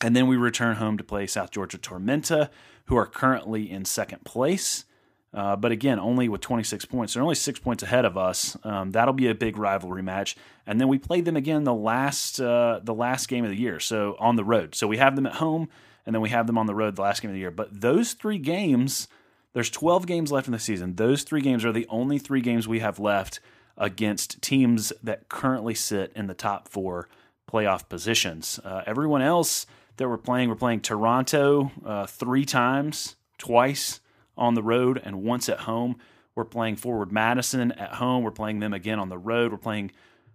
And 0.02 0.16
then 0.16 0.28
we 0.28 0.38
return 0.38 0.78
home 0.78 0.98
to 0.98 1.04
play 1.04 1.28
South 1.28 1.52
Georgia 1.52 1.78
Tormenta, 1.78 2.50
who 2.86 2.96
are 2.96 3.06
currently 3.06 3.70
in 3.70 3.86
second 3.86 4.24
place. 4.24 4.86
Uh, 5.32 5.56
but 5.56 5.72
again, 5.72 6.00
only 6.00 6.28
with 6.28 6.42
26 6.42 6.86
points. 6.86 7.14
They're 7.14 7.22
only 7.22 7.36
six 7.36 7.60
points 7.60 7.84
ahead 7.84 8.04
of 8.04 8.18
us. 8.18 8.58
Um, 8.64 8.92
that'll 8.92 9.14
be 9.14 9.28
a 9.28 9.36
big 9.36 9.58
rivalry 9.58 10.02
match. 10.02 10.36
And 10.66 10.82
then 10.82 10.88
we 10.88 10.98
play 10.98 11.22
them 11.22 11.38
again 11.38 11.66
the 11.66 11.74
last 11.74 12.42
uh, 12.42 12.80
the 12.82 12.96
last 12.96 13.28
game 13.28 13.44
of 13.44 13.52
the 13.52 13.60
year. 13.60 13.80
So 13.80 14.16
on 14.20 14.38
the 14.38 14.44
road. 14.44 14.74
So 14.74 14.88
we 14.88 14.98
have 14.98 15.16
them 15.16 15.28
at 15.28 15.34
home, 15.34 15.70
and 16.06 16.16
then 16.16 16.22
we 16.22 16.30
have 16.30 16.48
them 16.48 16.58
on 16.58 16.66
the 16.66 16.74
road 16.74 16.96
the 16.96 17.04
last 17.04 17.22
game 17.22 17.30
of 17.30 17.36
the 17.36 17.42
year. 17.42 17.52
But 17.52 17.82
those 17.82 18.14
three 18.14 18.40
games, 18.40 19.08
there's 19.54 19.70
12 19.70 20.06
games 20.06 20.32
left 20.32 20.48
in 20.48 20.54
the 20.54 20.60
season. 20.60 20.96
Those 20.96 21.24
three 21.24 21.42
games 21.42 21.66
are 21.66 21.72
the 21.72 21.88
only 21.90 22.20
three 22.20 22.42
games 22.42 22.68
we 22.68 22.80
have 22.80 23.00
left 23.00 23.40
against 23.78 24.42
teams 24.42 24.94
that 25.02 25.30
currently 25.30 25.74
sit 25.74 26.12
in 26.16 26.28
the 26.28 26.34
top 26.34 26.68
four 26.68 27.08
playoff 27.52 27.90
positions. 27.90 28.60
Uh, 28.64 28.84
everyone 28.86 29.22
else 29.22 29.66
that 29.98 30.08
we're 30.08 30.18
playing, 30.18 30.50
we're 30.50 30.56
playing 30.56 30.82
Toronto 30.82 31.72
uh, 31.86 32.06
three 32.06 32.46
times, 32.46 33.16
twice 33.38 34.00
on 34.38 34.54
the 34.54 34.64
road 34.64 35.02
and 35.04 35.24
once 35.24 35.50
at 35.50 35.62
home. 35.62 35.98
We're 36.36 36.46
playing 36.46 36.76
Forward 36.78 37.12
Madison 37.12 37.72
at 37.74 37.96
home. 37.96 38.24
We're 38.24 38.32
playing 38.32 38.60
them 38.60 38.74
again 38.74 39.00
on 39.00 39.10
the 39.10 39.18
road. 39.18 39.52
We're 39.52 39.58
playing 39.58 39.92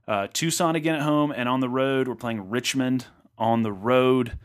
uh, 0.09 0.27
Tucson 0.33 0.77
again 0.77 0.97
at 0.97 1.03
home 1.03 1.33
and 1.35 1.49
on 1.49 1.61
the 1.61 1.69
road. 1.69 2.09
We're 2.09 2.15
playing 2.15 2.51
Richmond 2.51 3.07
on 3.39 3.63
the 3.63 3.73
road. 3.73 4.37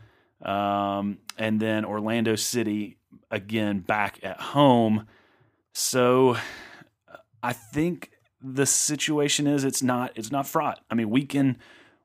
Um, 0.42 1.18
and 1.36 1.60
then 1.60 1.84
Orlando 1.84 2.34
City 2.36 2.96
again 3.30 3.80
back 3.80 4.18
at 4.22 4.40
home. 4.40 5.06
So 5.72 6.36
I 7.42 7.52
think 7.52 8.10
the 8.42 8.66
situation 8.66 9.46
is 9.46 9.64
it's 9.64 9.82
not 9.82 10.12
it's 10.14 10.30
not 10.30 10.46
fraught. 10.46 10.80
I 10.90 10.94
mean, 10.94 11.10
we 11.10 11.24
can 11.24 11.58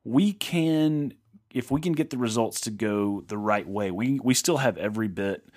we 0.04 0.32
can 0.32 1.14
if 1.52 1.70
we 1.70 1.80
can 1.80 1.92
get 1.92 2.10
the 2.10 2.18
results 2.18 2.60
to 2.62 2.70
go 2.70 3.22
the 3.26 3.38
right 3.38 3.66
way, 3.66 3.90
we 3.90 4.20
we 4.22 4.34
still 4.34 4.58
have 4.58 4.76
every 4.76 5.08
bit 5.08 5.48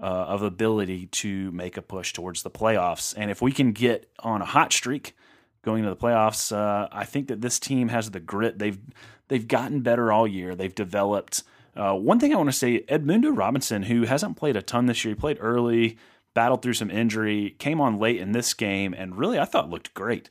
uh, 0.00 0.04
of 0.04 0.42
ability 0.42 1.06
to 1.06 1.50
make 1.52 1.76
a 1.76 1.82
push 1.82 2.12
towards 2.12 2.42
the 2.42 2.50
playoffs. 2.50 3.14
And 3.16 3.30
if 3.30 3.40
we 3.40 3.52
can 3.52 3.72
get 3.72 4.10
on 4.20 4.42
a 4.42 4.44
hot 4.44 4.72
streak 4.72 5.16
going 5.62 5.84
into 5.84 5.90
the 5.90 6.00
playoffs, 6.00 6.54
uh, 6.54 6.88
I 6.92 7.04
think 7.04 7.28
that 7.28 7.40
this 7.40 7.58
team 7.58 7.88
has 7.88 8.10
the 8.10 8.20
grit. 8.20 8.58
They've 8.58 8.78
they've 9.28 9.48
gotten 9.48 9.80
better 9.80 10.12
all 10.12 10.26
year. 10.26 10.54
They've 10.54 10.74
developed. 10.74 11.42
Uh, 11.76 11.94
one 11.94 12.18
thing 12.18 12.32
I 12.32 12.36
want 12.36 12.48
to 12.48 12.56
say, 12.56 12.82
Edmundo 12.88 13.36
Robinson, 13.36 13.84
who 13.84 14.04
hasn't 14.04 14.36
played 14.36 14.56
a 14.56 14.62
ton 14.62 14.86
this 14.86 15.04
year, 15.04 15.14
he 15.14 15.20
played 15.20 15.38
early, 15.40 15.98
battled 16.34 16.62
through 16.62 16.74
some 16.74 16.90
injury, 16.90 17.54
came 17.58 17.80
on 17.80 17.98
late 17.98 18.20
in 18.20 18.32
this 18.32 18.54
game, 18.54 18.94
and 18.94 19.16
really 19.16 19.38
I 19.38 19.44
thought 19.44 19.70
looked 19.70 19.94
great. 19.94 20.30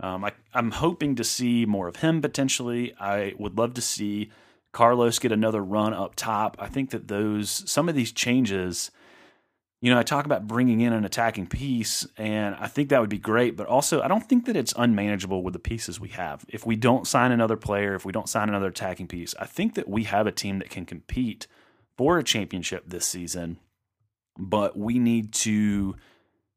Um, 0.00 0.24
I, 0.24 0.32
I'm 0.54 0.72
hoping 0.72 1.14
to 1.16 1.24
see 1.24 1.66
more 1.66 1.88
of 1.88 1.96
him 1.96 2.20
potentially. 2.20 2.94
I 2.98 3.34
would 3.38 3.56
love 3.56 3.74
to 3.74 3.82
see 3.82 4.30
Carlos 4.72 5.18
get 5.18 5.32
another 5.32 5.62
run 5.62 5.94
up 5.94 6.14
top. 6.16 6.56
I 6.58 6.68
think 6.68 6.90
that 6.90 7.08
those 7.08 7.62
some 7.70 7.88
of 7.88 7.94
these 7.94 8.12
changes 8.12 8.90
you 9.80 9.92
know, 9.92 9.98
I 9.98 10.02
talk 10.02 10.24
about 10.24 10.46
bringing 10.46 10.80
in 10.80 10.92
an 10.92 11.04
attacking 11.04 11.48
piece, 11.48 12.06
and 12.16 12.54
I 12.58 12.66
think 12.66 12.88
that 12.88 13.00
would 13.00 13.10
be 13.10 13.18
great. 13.18 13.56
But 13.56 13.66
also, 13.66 14.00
I 14.00 14.08
don't 14.08 14.26
think 14.26 14.46
that 14.46 14.56
it's 14.56 14.72
unmanageable 14.76 15.42
with 15.42 15.52
the 15.52 15.60
pieces 15.60 16.00
we 16.00 16.08
have. 16.10 16.44
If 16.48 16.64
we 16.64 16.76
don't 16.76 17.06
sign 17.06 17.30
another 17.30 17.56
player, 17.56 17.94
if 17.94 18.04
we 18.04 18.12
don't 18.12 18.28
sign 18.28 18.48
another 18.48 18.68
attacking 18.68 19.08
piece, 19.08 19.34
I 19.38 19.44
think 19.44 19.74
that 19.74 19.88
we 19.88 20.04
have 20.04 20.26
a 20.26 20.32
team 20.32 20.58
that 20.60 20.70
can 20.70 20.86
compete 20.86 21.46
for 21.98 22.18
a 22.18 22.24
championship 22.24 22.84
this 22.86 23.06
season. 23.06 23.58
But 24.38 24.78
we 24.78 24.98
need 24.98 25.32
to 25.34 25.96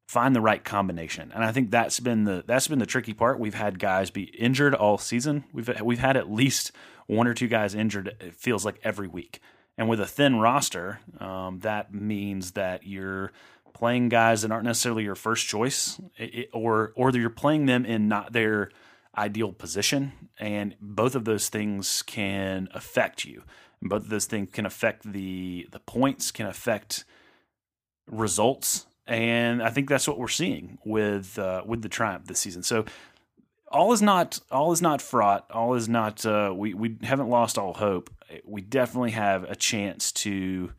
find 0.07 0.35
the 0.35 0.41
right 0.41 0.63
combination, 0.63 1.31
and 1.33 1.43
I 1.43 1.51
think 1.51 1.71
that's 1.71 1.99
been 1.99 2.23
the 2.23 2.43
that's 2.45 2.67
been 2.67 2.79
the 2.79 2.85
tricky 2.85 3.13
part. 3.13 3.39
We've 3.39 3.53
had 3.53 3.79
guys 3.79 4.11
be 4.11 4.23
injured 4.23 4.73
all 4.73 4.97
season. 4.97 5.43
We've 5.53 5.69
we've 5.81 5.99
had 5.99 6.17
at 6.17 6.31
least 6.31 6.71
one 7.07 7.27
or 7.27 7.33
two 7.33 7.47
guys 7.47 7.75
injured. 7.75 8.15
It 8.19 8.35
feels 8.35 8.65
like 8.65 8.79
every 8.83 9.07
week. 9.07 9.39
And 9.79 9.87
with 9.87 10.01
a 10.01 10.05
thin 10.05 10.35
roster, 10.41 10.99
um, 11.21 11.59
that 11.59 11.93
means 11.93 12.51
that 12.51 12.85
you're 12.85 13.31
playing 13.73 14.09
guys 14.09 14.41
that 14.41 14.51
aren't 14.51 14.65
necessarily 14.65 15.05
your 15.05 15.15
first 15.15 15.47
choice, 15.47 16.01
it, 16.17 16.49
or 16.51 16.91
or 16.97 17.13
that 17.13 17.17
you're 17.17 17.29
playing 17.29 17.65
them 17.65 17.85
in 17.85 18.09
not 18.09 18.33
their 18.33 18.71
ideal 19.17 19.53
position, 19.53 20.11
and 20.37 20.75
both 20.81 21.15
of 21.15 21.23
those 21.23 21.47
things 21.47 22.01
can 22.01 22.67
affect 22.73 23.23
you. 23.23 23.43
And 23.79 23.89
both 23.89 24.03
of 24.03 24.09
those 24.09 24.25
things 24.25 24.49
can 24.51 24.65
affect 24.65 25.09
the 25.09 25.69
the 25.71 25.79
points, 25.79 26.29
can 26.29 26.45
affect 26.45 27.05
results, 28.05 28.85
and 29.07 29.63
I 29.63 29.69
think 29.69 29.87
that's 29.87 30.09
what 30.09 30.19
we're 30.19 30.27
seeing 30.27 30.77
with 30.83 31.39
uh, 31.39 31.63
with 31.65 31.83
the 31.83 31.89
Triumph 31.89 32.25
this 32.25 32.39
season. 32.39 32.63
So 32.63 32.83
all 33.71 33.93
is 33.93 34.01
not 34.01 34.39
all 34.51 34.71
is 34.71 34.81
not 34.81 35.01
fraught. 35.01 35.45
All 35.51 35.73
is 35.75 35.87
not. 35.87 36.25
Uh, 36.25 36.53
we 36.55 36.73
we 36.73 36.97
haven't 37.03 37.29
lost 37.29 37.57
all 37.57 37.73
hope. 37.73 38.09
We 38.45 38.61
definitely 38.61 39.11
have 39.11 39.43
a 39.43 39.55
chance 39.55 40.11
to 40.13 40.71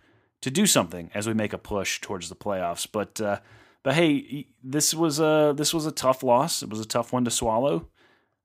to 0.42 0.50
do 0.50 0.66
something 0.66 1.10
as 1.14 1.26
we 1.26 1.34
make 1.34 1.52
a 1.52 1.58
push 1.58 2.00
towards 2.00 2.28
the 2.28 2.36
playoffs. 2.36 2.86
But 2.90 3.20
uh, 3.20 3.40
but 3.82 3.94
hey, 3.94 4.48
this 4.62 4.94
was 4.94 5.20
a 5.20 5.54
this 5.56 5.72
was 5.72 5.86
a 5.86 5.92
tough 5.92 6.22
loss. 6.22 6.62
It 6.62 6.70
was 6.70 6.80
a 6.80 6.86
tough 6.86 7.12
one 7.12 7.24
to 7.24 7.30
swallow. 7.30 7.88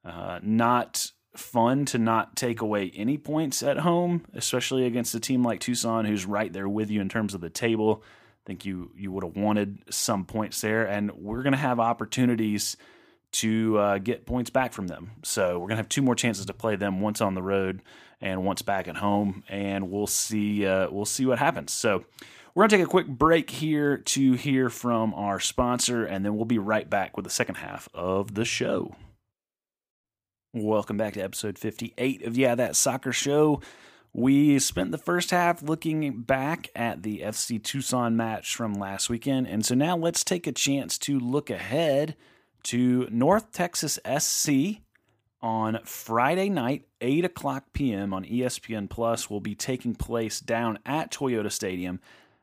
Uh, 0.03 0.39
not 0.43 1.11
fun 1.35 1.83
to 1.85 1.97
not 1.97 2.35
take 2.35 2.61
away 2.61 2.91
any 2.95 3.17
points 3.17 3.61
at 3.63 3.79
home, 3.79 4.25
especially 4.33 4.85
against 4.85 5.15
a 5.15 5.19
team 5.19 5.43
like 5.43 5.59
Tucson, 5.59 6.05
who's 6.05 6.25
right 6.25 6.53
there 6.53 6.69
with 6.69 6.89
you 6.89 7.01
in 7.01 7.09
terms 7.09 7.33
of 7.33 7.41
the 7.41 7.49
table. 7.49 8.03
I 8.03 8.45
think 8.45 8.65
you 8.65 8.91
you 8.95 9.11
would 9.11 9.23
have 9.23 9.35
wanted 9.35 9.83
some 9.89 10.25
points 10.25 10.61
there, 10.61 10.85
and 10.85 11.11
we're 11.11 11.41
to 11.53 11.57
have 11.57 11.79
opportunities 11.79 12.77
to 13.35 13.77
uh, 13.77 13.97
get 13.97 14.25
points 14.25 14.49
back 14.49 14.71
from 14.71 14.87
them. 14.87 15.11
So 15.23 15.59
we're 15.59 15.67
gonna 15.67 15.77
have 15.77 15.89
two 15.89 16.01
more 16.01 16.15
chances 16.15 16.45
to 16.45 16.53
play 16.53 16.75
them, 16.75 17.01
once 17.01 17.21
on 17.21 17.35
the 17.35 17.43
road 17.43 17.81
and 18.21 18.45
once 18.45 18.61
back 18.61 18.87
at 18.87 18.97
home, 18.97 19.43
and 19.49 19.91
we'll 19.91 20.07
see 20.07 20.65
uh, 20.65 20.89
we'll 20.89 21.05
see 21.05 21.25
what 21.25 21.37
happens. 21.39 21.73
So 21.73 22.05
we're 22.53 22.63
gonna 22.63 22.77
take 22.77 22.87
a 22.87 22.89
quick 22.89 23.07
break 23.07 23.49
here 23.49 23.97
to 23.97 24.33
hear 24.33 24.69
from 24.69 25.13
our 25.13 25.39
sponsor, 25.39 26.05
and 26.05 26.23
then 26.23 26.35
we'll 26.35 26.45
be 26.45 26.59
right 26.59 26.89
back 26.89 27.17
with 27.17 27.25
the 27.25 27.29
second 27.29 27.55
half 27.55 27.89
of 27.93 28.35
the 28.35 28.45
show. 28.45 28.95
Welcome 30.53 30.95
back 30.95 31.15
to 31.15 31.21
episode 31.21 31.59
58 31.59 32.23
of 32.23 32.37
Yeah 32.37 32.55
That 32.55 32.77
Soccer 32.77 33.11
Show. 33.11 33.61
We 34.13 34.57
spent 34.59 34.91
the 34.91 34.97
first 34.97 35.31
half 35.31 35.61
looking 35.61 36.21
back 36.21 36.69
at 36.73 37.03
the 37.03 37.19
FC 37.19 37.61
Tucson 37.61 38.15
match 38.15 38.55
from 38.55 38.75
last 38.75 39.09
weekend, 39.09 39.47
and 39.49 39.65
so 39.65 39.75
now 39.75 39.97
let's 39.97 40.23
take 40.23 40.47
a 40.47 40.53
chance 40.53 40.97
to 40.99 41.19
look 41.19 41.49
ahead 41.49 42.15
to 42.65 43.07
North 43.11 43.51
Texas 43.51 43.99
SC 44.17 44.81
on 45.41 45.79
Friday 45.85 46.49
night, 46.49 46.87
8 46.99 47.25
o'clock 47.25 47.65
p.m. 47.73 48.13
on 48.13 48.25
ESPN 48.25 48.89
Plus, 48.89 49.29
will 49.29 49.39
be 49.39 49.53
taking 49.53 49.93
place 49.93 50.39
down 50.39 50.79
at 50.85 51.11
Toyota 51.11 51.51
Stadium. 51.51 51.99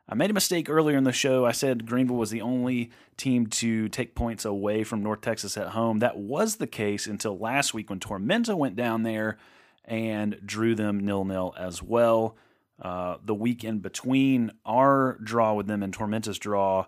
I 0.08 0.14
made 0.14 0.30
a 0.30 0.34
mistake 0.34 0.70
earlier 0.70 0.96
in 0.96 1.04
the 1.04 1.12
show. 1.12 1.44
I 1.44 1.52
said 1.52 1.86
Greenville 1.86 2.16
was 2.16 2.30
the 2.30 2.42
only 2.42 2.90
team 3.16 3.48
to 3.48 3.88
take 3.88 4.14
points 4.14 4.44
away 4.44 4.84
from 4.84 5.02
North 5.02 5.22
Texas 5.22 5.56
at 5.56 5.68
home. 5.68 5.98
That 5.98 6.18
was 6.18 6.56
the 6.56 6.66
case 6.66 7.06
until 7.06 7.36
last 7.36 7.74
week 7.74 7.90
when 7.90 7.98
Tormenta 7.98 8.56
went 8.56 8.76
down 8.76 9.02
there 9.02 9.38
and 9.84 10.38
drew 10.44 10.76
them 10.76 11.00
nil 11.00 11.24
nil 11.24 11.54
as 11.58 11.82
well. 11.82 12.36
Uh, 12.80 13.16
the 13.24 13.34
week 13.34 13.64
in 13.64 13.80
between 13.80 14.52
our 14.64 15.18
draw 15.22 15.54
with 15.54 15.66
them 15.66 15.82
and 15.82 15.96
Tormenta's 15.96 16.38
draw, 16.38 16.86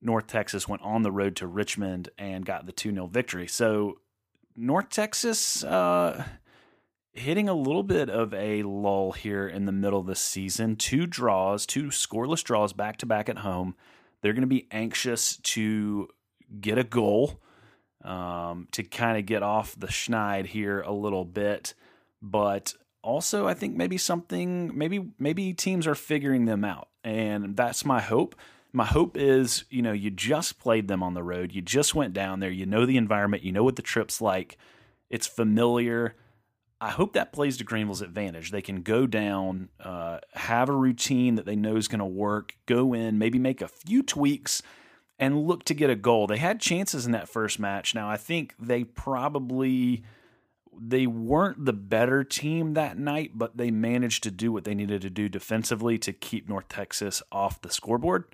North 0.00 0.26
Texas 0.26 0.68
went 0.68 0.82
on 0.82 1.02
the 1.02 1.12
road 1.12 1.36
to 1.36 1.46
Richmond 1.46 2.10
and 2.18 2.44
got 2.44 2.66
the 2.66 2.72
2 2.72 2.92
0 2.92 3.06
victory. 3.06 3.48
So, 3.48 3.98
North 4.56 4.88
Texas 4.88 5.62
uh, 5.64 6.24
hitting 7.12 7.48
a 7.48 7.54
little 7.54 7.82
bit 7.82 8.08
of 8.08 8.32
a 8.34 8.62
lull 8.62 9.12
here 9.12 9.48
in 9.48 9.66
the 9.66 9.72
middle 9.72 10.00
of 10.00 10.06
the 10.06 10.14
season. 10.14 10.76
Two 10.76 11.06
draws, 11.06 11.66
two 11.66 11.84
scoreless 11.84 12.42
draws 12.42 12.72
back 12.72 12.98
to 12.98 13.06
back 13.06 13.28
at 13.28 13.38
home. 13.38 13.74
They're 14.22 14.32
going 14.32 14.42
to 14.42 14.46
be 14.46 14.66
anxious 14.70 15.36
to 15.38 16.08
get 16.60 16.78
a 16.78 16.84
goal 16.84 17.40
um, 18.04 18.68
to 18.72 18.82
kind 18.82 19.18
of 19.18 19.26
get 19.26 19.42
off 19.42 19.78
the 19.78 19.88
schneid 19.88 20.46
here 20.46 20.80
a 20.80 20.92
little 20.92 21.24
bit. 21.24 21.74
But 22.22 22.74
also, 23.02 23.46
I 23.46 23.54
think 23.54 23.76
maybe 23.76 23.98
something, 23.98 24.76
maybe 24.76 25.10
maybe 25.18 25.52
teams 25.52 25.86
are 25.86 25.94
figuring 25.94 26.44
them 26.44 26.64
out, 26.64 26.88
and 27.04 27.56
that's 27.56 27.84
my 27.84 28.00
hope 28.00 28.34
my 28.76 28.84
hope 28.84 29.16
is, 29.16 29.64
you 29.70 29.80
know, 29.80 29.92
you 29.92 30.10
just 30.10 30.60
played 30.60 30.86
them 30.86 31.02
on 31.02 31.14
the 31.14 31.22
road. 31.22 31.54
You 31.54 31.62
just 31.62 31.94
went 31.94 32.12
down 32.12 32.40
there. 32.40 32.50
You 32.50 32.66
know 32.66 32.84
the 32.84 32.98
environment. 32.98 33.42
You 33.42 33.50
know 33.50 33.64
what 33.64 33.76
the 33.76 33.82
trip's 33.82 34.20
like. 34.20 34.58
It's 35.08 35.26
familiar. 35.26 36.14
I 36.78 36.90
hope 36.90 37.14
that 37.14 37.32
plays 37.32 37.56
to 37.56 37.64
Greenville's 37.64 38.02
advantage. 38.02 38.50
They 38.50 38.60
can 38.60 38.82
go 38.82 39.06
down, 39.06 39.70
uh, 39.80 40.18
have 40.34 40.68
a 40.68 40.74
routine 40.74 41.36
that 41.36 41.46
they 41.46 41.56
know 41.56 41.76
is 41.76 41.88
going 41.88 42.00
to 42.00 42.04
work, 42.04 42.54
go 42.66 42.92
in, 42.92 43.16
maybe 43.16 43.38
make 43.38 43.62
a 43.62 43.68
few 43.68 44.02
tweaks, 44.02 44.60
and 45.18 45.46
look 45.46 45.64
to 45.64 45.74
get 45.74 45.88
a 45.88 45.96
goal. 45.96 46.26
They 46.26 46.36
had 46.36 46.60
chances 46.60 47.06
in 47.06 47.12
that 47.12 47.30
first 47.30 47.58
match. 47.58 47.94
Now, 47.94 48.10
I 48.10 48.18
think 48.18 48.52
they 48.60 48.84
probably 48.84 50.04
they 50.78 51.06
weren't 51.06 51.64
the 51.64 51.72
better 51.72 52.22
team 52.24 52.74
that 52.74 52.98
night, 52.98 53.30
but 53.34 53.56
they 53.56 53.70
managed 53.70 54.22
to 54.24 54.30
do 54.30 54.52
what 54.52 54.64
they 54.64 54.74
needed 54.74 55.00
to 55.00 55.08
do 55.08 55.30
defensively 55.30 55.96
to 55.96 56.12
keep 56.12 56.46
North 56.46 56.68
Texas 56.68 57.22
off 57.32 57.62
the 57.62 57.70
scoreboard. 57.70 58.26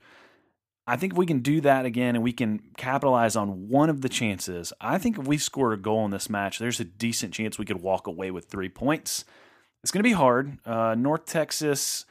I 0.87 0.97
think 0.97 1.13
if 1.13 1.19
we 1.19 1.27
can 1.27 1.41
do 1.41 1.61
that 1.61 1.87
again 1.87 2.17
and 2.17 2.25
we 2.25 2.33
can 2.33 2.61
capitalize 2.77 3.37
on 3.37 3.69
one 3.69 3.89
of 3.89 4.01
the 4.01 4.09
chances, 4.09 4.73
I 4.81 4.99
think 4.99 5.19
if 5.19 5.27
we 5.27 5.39
score 5.39 5.73
a 5.73 5.77
goal 5.77 6.05
in 6.05 6.11
this 6.11 6.29
match, 6.29 6.59
there's 6.59 6.81
a 6.81 6.85
decent 6.85 7.33
chance 7.33 7.59
we 7.59 7.65
could 7.65 7.81
walk 7.81 8.07
away 8.07 8.31
with 8.33 8.47
three 8.47 8.69
points. 8.69 9.25
It's 9.83 9.93
going 9.93 10.03
to 10.03 10.09
be 10.09 10.15
hard. 10.15 10.59
Uh, 10.67 10.97
North 10.97 11.27
Texas, 11.27 12.05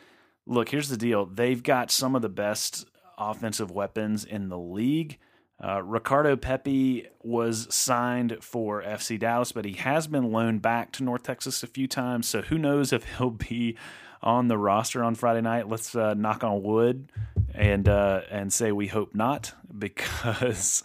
look, 0.45 0.69
here's 0.69 0.89
the 0.89 0.97
deal. 0.97 1.25
They've 1.25 1.61
got 1.61 1.91
some 1.91 2.15
of 2.15 2.21
the 2.21 2.29
best 2.29 2.85
offensive 3.17 3.71
weapons 3.71 4.23
in 4.23 4.47
the 4.49 4.57
league. 4.57 5.19
Uh, 5.63 5.81
Ricardo 5.83 6.35
Pepi 6.35 7.07
was 7.21 7.73
signed 7.73 8.37
for 8.41 8.81
FC 8.81 9.19
Dallas, 9.19 9.51
but 9.51 9.63
he 9.63 9.73
has 9.73 10.07
been 10.07 10.31
loaned 10.31 10.61
back 10.61 10.91
to 10.93 11.03
North 11.03 11.23
Texas 11.23 11.61
a 11.61 11.67
few 11.67 11.87
times. 11.87 12.27
So 12.27 12.41
who 12.41 12.57
knows 12.57 12.91
if 12.91 13.03
he'll 13.17 13.29
be 13.29 13.77
on 14.23 14.47
the 14.47 14.57
roster 14.57 15.03
on 15.03 15.15
Friday 15.15 15.41
night? 15.41 15.69
Let's 15.69 15.95
uh, 15.95 16.15
knock 16.15 16.43
on 16.43 16.63
wood 16.63 17.11
and 17.53 17.87
uh, 17.87 18.21
and 18.31 18.51
say 18.51 18.71
we 18.71 18.87
hope 18.87 19.13
not, 19.13 19.53
because 19.77 20.83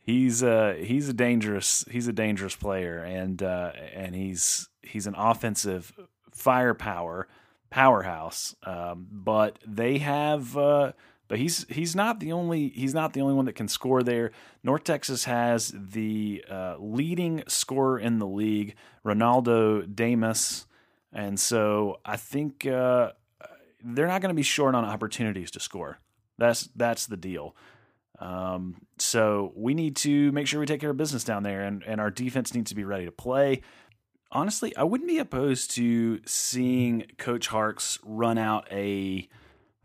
he's 0.00 0.42
uh, 0.42 0.74
he's 0.78 1.08
a 1.08 1.12
dangerous 1.12 1.84
he's 1.90 2.08
a 2.08 2.12
dangerous 2.12 2.56
player, 2.56 2.98
and 2.98 3.40
uh, 3.42 3.72
and 3.94 4.16
he's 4.16 4.68
he's 4.82 5.06
an 5.06 5.14
offensive 5.16 5.92
firepower 6.32 7.28
powerhouse. 7.70 8.56
Um, 8.64 9.06
but 9.10 9.58
they 9.66 9.98
have 9.98 10.56
uh, 10.56 10.92
but 11.28 11.38
he's 11.38 11.66
he's 11.68 11.94
not 11.94 12.20
the 12.20 12.32
only 12.32 12.70
he's 12.70 12.94
not 12.94 13.12
the 13.12 13.20
only 13.20 13.34
one 13.34 13.44
that 13.44 13.54
can 13.54 13.68
score 13.68 14.02
there. 14.02 14.32
North 14.64 14.84
Texas 14.84 15.24
has 15.24 15.72
the 15.74 16.44
uh, 16.50 16.76
leading 16.78 17.44
scorer 17.46 17.98
in 17.98 18.18
the 18.18 18.26
league, 18.26 18.74
Ronaldo 19.04 19.94
Damus, 19.94 20.66
and 21.12 21.38
so 21.38 22.00
I 22.04 22.16
think 22.16 22.66
uh, 22.66 23.12
they're 23.84 24.06
not 24.06 24.22
going 24.22 24.30
to 24.30 24.36
be 24.36 24.42
short 24.42 24.74
on 24.74 24.84
opportunities 24.84 25.50
to 25.52 25.60
score. 25.60 25.98
That's 26.38 26.68
that's 26.74 27.06
the 27.06 27.16
deal. 27.18 27.54
Um, 28.20 28.80
so 28.98 29.52
we 29.54 29.74
need 29.74 29.96
to 29.96 30.32
make 30.32 30.46
sure 30.46 30.58
we 30.58 30.66
take 30.66 30.80
care 30.80 30.90
of 30.90 30.96
business 30.96 31.24
down 31.24 31.42
there, 31.42 31.62
and 31.62 31.82
and 31.84 32.00
our 32.00 32.10
defense 32.10 32.54
needs 32.54 32.70
to 32.70 32.74
be 32.74 32.84
ready 32.84 33.04
to 33.04 33.12
play. 33.12 33.60
Honestly, 34.30 34.74
I 34.76 34.84
wouldn't 34.84 35.08
be 35.08 35.18
opposed 35.18 35.70
to 35.72 36.20
seeing 36.26 37.04
Coach 37.16 37.48
Harkes 37.48 37.98
run 38.02 38.36
out 38.36 38.66
a 38.70 39.28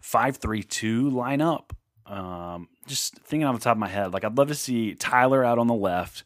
five 0.03 0.37
three 0.37 0.61
two 0.61 1.09
lineup. 1.09 1.71
Um, 2.05 2.67
just 2.85 3.15
thinking 3.19 3.45
off 3.45 3.55
the 3.55 3.63
top 3.63 3.77
of 3.77 3.79
my 3.79 3.87
head, 3.87 4.13
like 4.13 4.25
I'd 4.25 4.37
love 4.37 4.49
to 4.49 4.55
see 4.55 4.93
Tyler 4.93 5.43
out 5.43 5.57
on 5.57 5.67
the 5.67 5.73
left, 5.73 6.25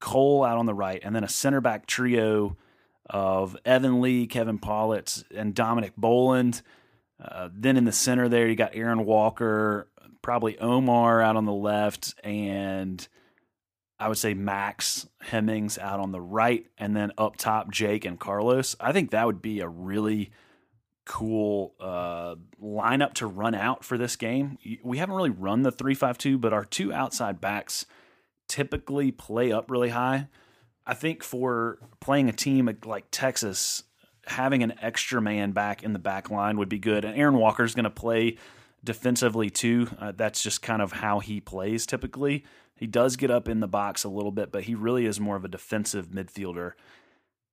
Cole 0.00 0.44
out 0.44 0.56
on 0.56 0.66
the 0.66 0.72
right, 0.72 1.00
and 1.02 1.14
then 1.14 1.24
a 1.24 1.28
center 1.28 1.60
back 1.60 1.86
trio 1.86 2.56
of 3.10 3.56
Evan 3.64 4.00
Lee, 4.00 4.26
Kevin 4.28 4.60
Politz, 4.60 5.24
and 5.34 5.54
Dominic 5.54 5.94
Boland. 5.96 6.62
Uh, 7.20 7.48
then 7.52 7.76
in 7.76 7.84
the 7.84 7.92
center 7.92 8.28
there, 8.28 8.46
you 8.46 8.54
got 8.54 8.76
Aaron 8.76 9.04
Walker, 9.04 9.88
probably 10.22 10.56
Omar 10.60 11.20
out 11.20 11.34
on 11.34 11.44
the 11.44 11.52
left, 11.52 12.14
and 12.22 13.06
I 13.98 14.06
would 14.06 14.18
say 14.18 14.34
Max 14.34 15.08
Hemmings 15.20 15.78
out 15.78 15.98
on 15.98 16.12
the 16.12 16.20
right, 16.20 16.66
and 16.78 16.94
then 16.94 17.10
up 17.18 17.36
top 17.36 17.72
Jake 17.72 18.04
and 18.04 18.20
Carlos. 18.20 18.76
I 18.78 18.92
think 18.92 19.10
that 19.10 19.26
would 19.26 19.42
be 19.42 19.58
a 19.58 19.68
really 19.68 20.30
cool 21.08 21.74
uh, 21.80 22.36
lineup 22.62 23.14
to 23.14 23.26
run 23.26 23.54
out 23.54 23.82
for 23.82 23.96
this 23.96 24.14
game. 24.14 24.58
We 24.84 24.98
haven't 24.98 25.16
really 25.16 25.30
run 25.30 25.62
the 25.62 25.72
three-five-two, 25.72 26.38
but 26.38 26.52
our 26.52 26.64
two 26.64 26.92
outside 26.92 27.40
backs 27.40 27.86
typically 28.46 29.10
play 29.10 29.50
up 29.50 29.70
really 29.70 29.88
high. 29.88 30.28
I 30.86 30.94
think 30.94 31.24
for 31.24 31.78
playing 32.00 32.28
a 32.28 32.32
team 32.32 32.70
like 32.84 33.06
Texas, 33.10 33.82
having 34.26 34.62
an 34.62 34.74
extra 34.80 35.20
man 35.20 35.52
back 35.52 35.82
in 35.82 35.94
the 35.94 35.98
back 35.98 36.30
line 36.30 36.58
would 36.58 36.68
be 36.68 36.78
good. 36.78 37.04
And 37.04 37.18
Aaron 37.18 37.36
Walker 37.36 37.64
is 37.64 37.74
going 37.74 37.84
to 37.84 37.90
play 37.90 38.36
defensively 38.84 39.50
too. 39.50 39.88
Uh, 39.98 40.12
that's 40.14 40.42
just 40.42 40.62
kind 40.62 40.82
of 40.82 40.92
how 40.92 41.20
he 41.20 41.40
plays 41.40 41.86
typically. 41.86 42.44
He 42.74 42.86
does 42.86 43.16
get 43.16 43.30
up 43.30 43.48
in 43.48 43.60
the 43.60 43.66
box 43.66 44.04
a 44.04 44.08
little 44.08 44.30
bit, 44.30 44.52
but 44.52 44.64
he 44.64 44.74
really 44.74 45.04
is 45.04 45.18
more 45.18 45.36
of 45.36 45.44
a 45.44 45.48
defensive 45.48 46.08
midfielder. 46.08 46.72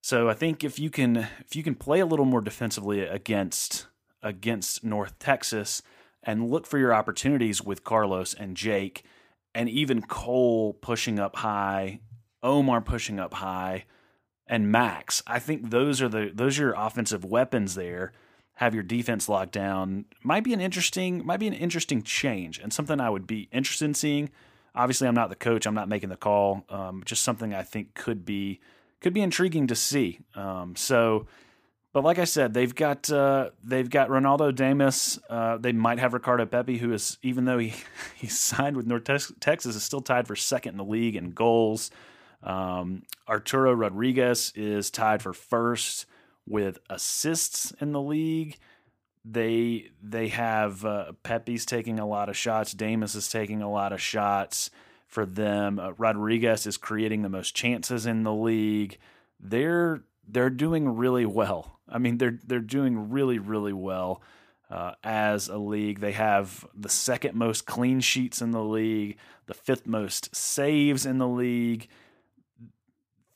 So 0.05 0.29
I 0.29 0.35
think 0.35 0.63
if 0.63 0.77
you 0.77 0.91
can 0.91 1.15
if 1.39 1.55
you 1.55 1.63
can 1.63 1.73
play 1.73 1.99
a 1.99 2.05
little 2.05 2.27
more 2.27 2.39
defensively 2.39 3.01
against 3.01 3.87
against 4.21 4.83
North 4.83 5.17
Texas 5.17 5.81
and 6.21 6.51
look 6.51 6.67
for 6.67 6.77
your 6.77 6.93
opportunities 6.93 7.63
with 7.63 7.83
Carlos 7.83 8.35
and 8.35 8.55
Jake 8.55 9.03
and 9.55 9.67
even 9.67 10.03
Cole 10.03 10.73
pushing 10.73 11.17
up 11.17 11.37
high, 11.37 12.01
Omar 12.43 12.81
pushing 12.81 13.19
up 13.19 13.33
high, 13.33 13.85
and 14.45 14.71
Max, 14.71 15.23
I 15.25 15.39
think 15.39 15.71
those 15.71 16.03
are 16.03 16.09
the 16.09 16.29
those 16.31 16.59
are 16.59 16.65
your 16.65 16.75
offensive 16.77 17.25
weapons 17.25 17.73
there. 17.73 18.13
Have 18.57 18.75
your 18.75 18.83
defense 18.83 19.27
locked 19.27 19.53
down. 19.53 20.05
Might 20.21 20.43
be 20.43 20.53
an 20.53 20.61
interesting 20.61 21.25
might 21.25 21.39
be 21.39 21.47
an 21.47 21.53
interesting 21.53 22.03
change 22.03 22.59
and 22.59 22.71
something 22.71 23.01
I 23.01 23.09
would 23.09 23.25
be 23.25 23.49
interested 23.51 23.85
in 23.85 23.95
seeing. 23.95 24.29
Obviously, 24.75 25.07
I'm 25.07 25.15
not 25.15 25.29
the 25.29 25.35
coach. 25.35 25.65
I'm 25.65 25.73
not 25.73 25.89
making 25.89 26.09
the 26.09 26.15
call. 26.15 26.63
Um, 26.69 27.01
just 27.07 27.23
something 27.23 27.55
I 27.55 27.63
think 27.63 27.95
could 27.95 28.23
be 28.23 28.59
could 29.01 29.13
be 29.13 29.21
intriguing 29.21 29.67
to 29.67 29.75
see. 29.75 30.19
Um, 30.35 30.75
so, 30.75 31.27
but 31.93 32.03
like 32.03 32.19
I 32.19 32.25
said, 32.25 32.53
they've 32.53 32.73
got 32.73 33.09
uh, 33.09 33.51
they've 33.63 33.89
got 33.89 34.09
Ronaldo 34.09 34.53
Damus. 34.53 35.19
Uh, 35.29 35.57
they 35.57 35.71
might 35.71 35.99
have 35.99 36.13
Ricardo 36.13 36.45
Pepi, 36.45 36.77
who 36.77 36.91
is 36.93 37.17
even 37.21 37.45
though 37.45 37.57
he 37.57 37.73
he 38.15 38.27
signed 38.27 38.75
with 38.75 38.87
North 38.87 39.05
Texas, 39.39 39.75
is 39.75 39.83
still 39.83 40.01
tied 40.01 40.27
for 40.27 40.35
second 40.35 40.73
in 40.73 40.77
the 40.77 40.83
league 40.83 41.15
in 41.15 41.31
goals. 41.31 41.91
Um, 42.43 43.03
Arturo 43.27 43.73
Rodriguez 43.73 44.51
is 44.55 44.91
tied 44.91 45.21
for 45.21 45.33
first 45.33 46.05
with 46.47 46.79
assists 46.89 47.73
in 47.81 47.91
the 47.91 48.01
league. 48.01 48.57
They 49.23 49.89
they 50.01 50.27
have 50.27 50.85
uh, 50.85 51.13
Pepi's 51.23 51.65
taking 51.65 51.99
a 51.99 52.07
lot 52.07 52.29
of 52.29 52.37
shots. 52.37 52.73
Damus 52.73 53.15
is 53.15 53.29
taking 53.29 53.61
a 53.61 53.71
lot 53.71 53.93
of 53.93 54.01
shots 54.01 54.69
for 55.15 55.25
them. 55.25 55.79
Uh, 55.79 55.93
Rodriguez 55.97 56.67
is 56.67 56.75
creating 56.75 57.21
the 57.21 57.29
most 57.29 57.55
chances 57.55 58.05
in 58.05 58.23
the 58.23 58.33
league. 58.33 58.99
They're 59.39 60.03
they're 60.27 60.49
doing 60.49 60.97
really 60.97 61.25
well. 61.25 61.79
I 61.87 61.97
mean, 61.99 62.17
they're 62.17 62.37
they're 62.45 62.59
doing 62.59 63.09
really 63.09 63.39
really 63.39 63.73
well 63.73 64.21
uh, 64.69 64.91
as 65.03 65.47
a 65.47 65.57
league. 65.57 66.01
They 66.01 66.11
have 66.11 66.67
the 66.75 66.89
second 66.89 67.33
most 67.35 67.65
clean 67.65 68.01
sheets 68.01 68.41
in 68.41 68.51
the 68.51 68.63
league, 68.63 69.17
the 69.45 69.53
fifth 69.53 69.87
most 69.87 70.35
saves 70.35 71.05
in 71.05 71.17
the 71.17 71.27
league. 71.27 71.87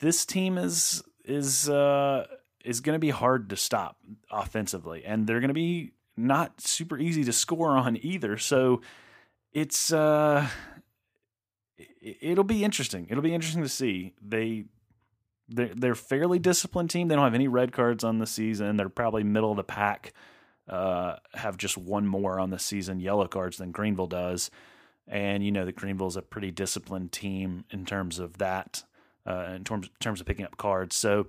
This 0.00 0.26
team 0.26 0.58
is 0.58 1.02
is 1.24 1.70
uh, 1.70 2.26
is 2.62 2.82
going 2.82 2.94
to 2.94 3.00
be 3.00 3.10
hard 3.10 3.48
to 3.50 3.56
stop 3.56 3.96
offensively, 4.30 5.02
and 5.06 5.26
they're 5.26 5.40
going 5.40 5.48
to 5.48 5.54
be 5.54 5.92
not 6.14 6.60
super 6.60 6.98
easy 6.98 7.24
to 7.24 7.32
score 7.32 7.70
on 7.70 7.96
either. 8.02 8.36
So 8.36 8.82
it's 9.54 9.92
uh, 9.92 10.46
it'll 12.00 12.44
be 12.44 12.64
interesting. 12.64 13.06
It'll 13.10 13.22
be 13.22 13.34
interesting 13.34 13.62
to 13.62 13.68
see. 13.68 14.14
They 14.20 14.64
they're, 15.48 15.74
they're 15.74 15.94
fairly 15.94 16.38
disciplined 16.38 16.90
team. 16.90 17.08
They 17.08 17.16
don't 17.16 17.24
have 17.24 17.34
any 17.34 17.48
red 17.48 17.72
cards 17.72 18.04
on 18.04 18.18
the 18.18 18.26
season. 18.26 18.76
They're 18.76 18.88
probably 18.88 19.24
middle 19.24 19.50
of 19.50 19.56
the 19.56 19.64
pack. 19.64 20.12
Uh, 20.68 21.16
have 21.34 21.56
just 21.56 21.76
one 21.76 22.06
more 22.06 22.38
on 22.38 22.50
the 22.50 22.58
season 22.58 23.00
yellow 23.00 23.26
cards 23.26 23.56
than 23.56 23.72
Greenville 23.72 24.06
does, 24.06 24.52
and 25.08 25.44
you 25.44 25.50
know 25.50 25.64
that 25.64 25.74
Greenville 25.74 26.06
is 26.06 26.14
a 26.14 26.22
pretty 26.22 26.52
disciplined 26.52 27.10
team 27.10 27.64
in 27.70 27.84
terms 27.84 28.20
of 28.20 28.38
that, 28.38 28.84
uh, 29.26 29.52
in 29.56 29.64
terms 29.64 29.88
in 29.88 29.98
terms 29.98 30.20
of 30.20 30.26
picking 30.26 30.44
up 30.44 30.56
cards. 30.56 30.96
So. 30.96 31.26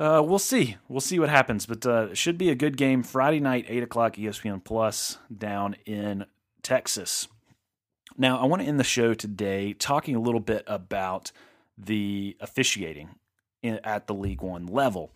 Uh, 0.00 0.22
we'll 0.24 0.38
see. 0.38 0.76
We'll 0.86 1.00
see 1.00 1.18
what 1.18 1.28
happens, 1.28 1.66
but 1.66 1.84
uh, 1.84 2.14
should 2.14 2.38
be 2.38 2.50
a 2.50 2.54
good 2.54 2.76
game 2.76 3.02
Friday 3.02 3.40
night, 3.40 3.64
eight 3.66 3.82
o'clock, 3.82 4.14
ESPN 4.14 4.62
Plus, 4.62 5.18
down 5.36 5.74
in 5.86 6.24
Texas. 6.62 7.26
Now, 8.20 8.38
I 8.38 8.46
want 8.46 8.62
to 8.62 8.68
end 8.68 8.80
the 8.80 8.84
show 8.84 9.14
today 9.14 9.72
talking 9.72 10.16
a 10.16 10.20
little 10.20 10.40
bit 10.40 10.64
about 10.66 11.30
the 11.78 12.36
officiating 12.40 13.10
in, 13.62 13.78
at 13.84 14.08
the 14.08 14.14
League 14.14 14.42
One 14.42 14.66
level. 14.66 15.12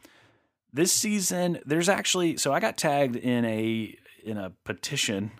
This 0.72 0.92
season, 0.92 1.58
there's 1.66 1.88
actually 1.88 2.36
so 2.36 2.52
I 2.52 2.60
got 2.60 2.78
tagged 2.78 3.16
in 3.16 3.44
a 3.44 3.98
in 4.24 4.38
a 4.38 4.52
petition 4.62 5.32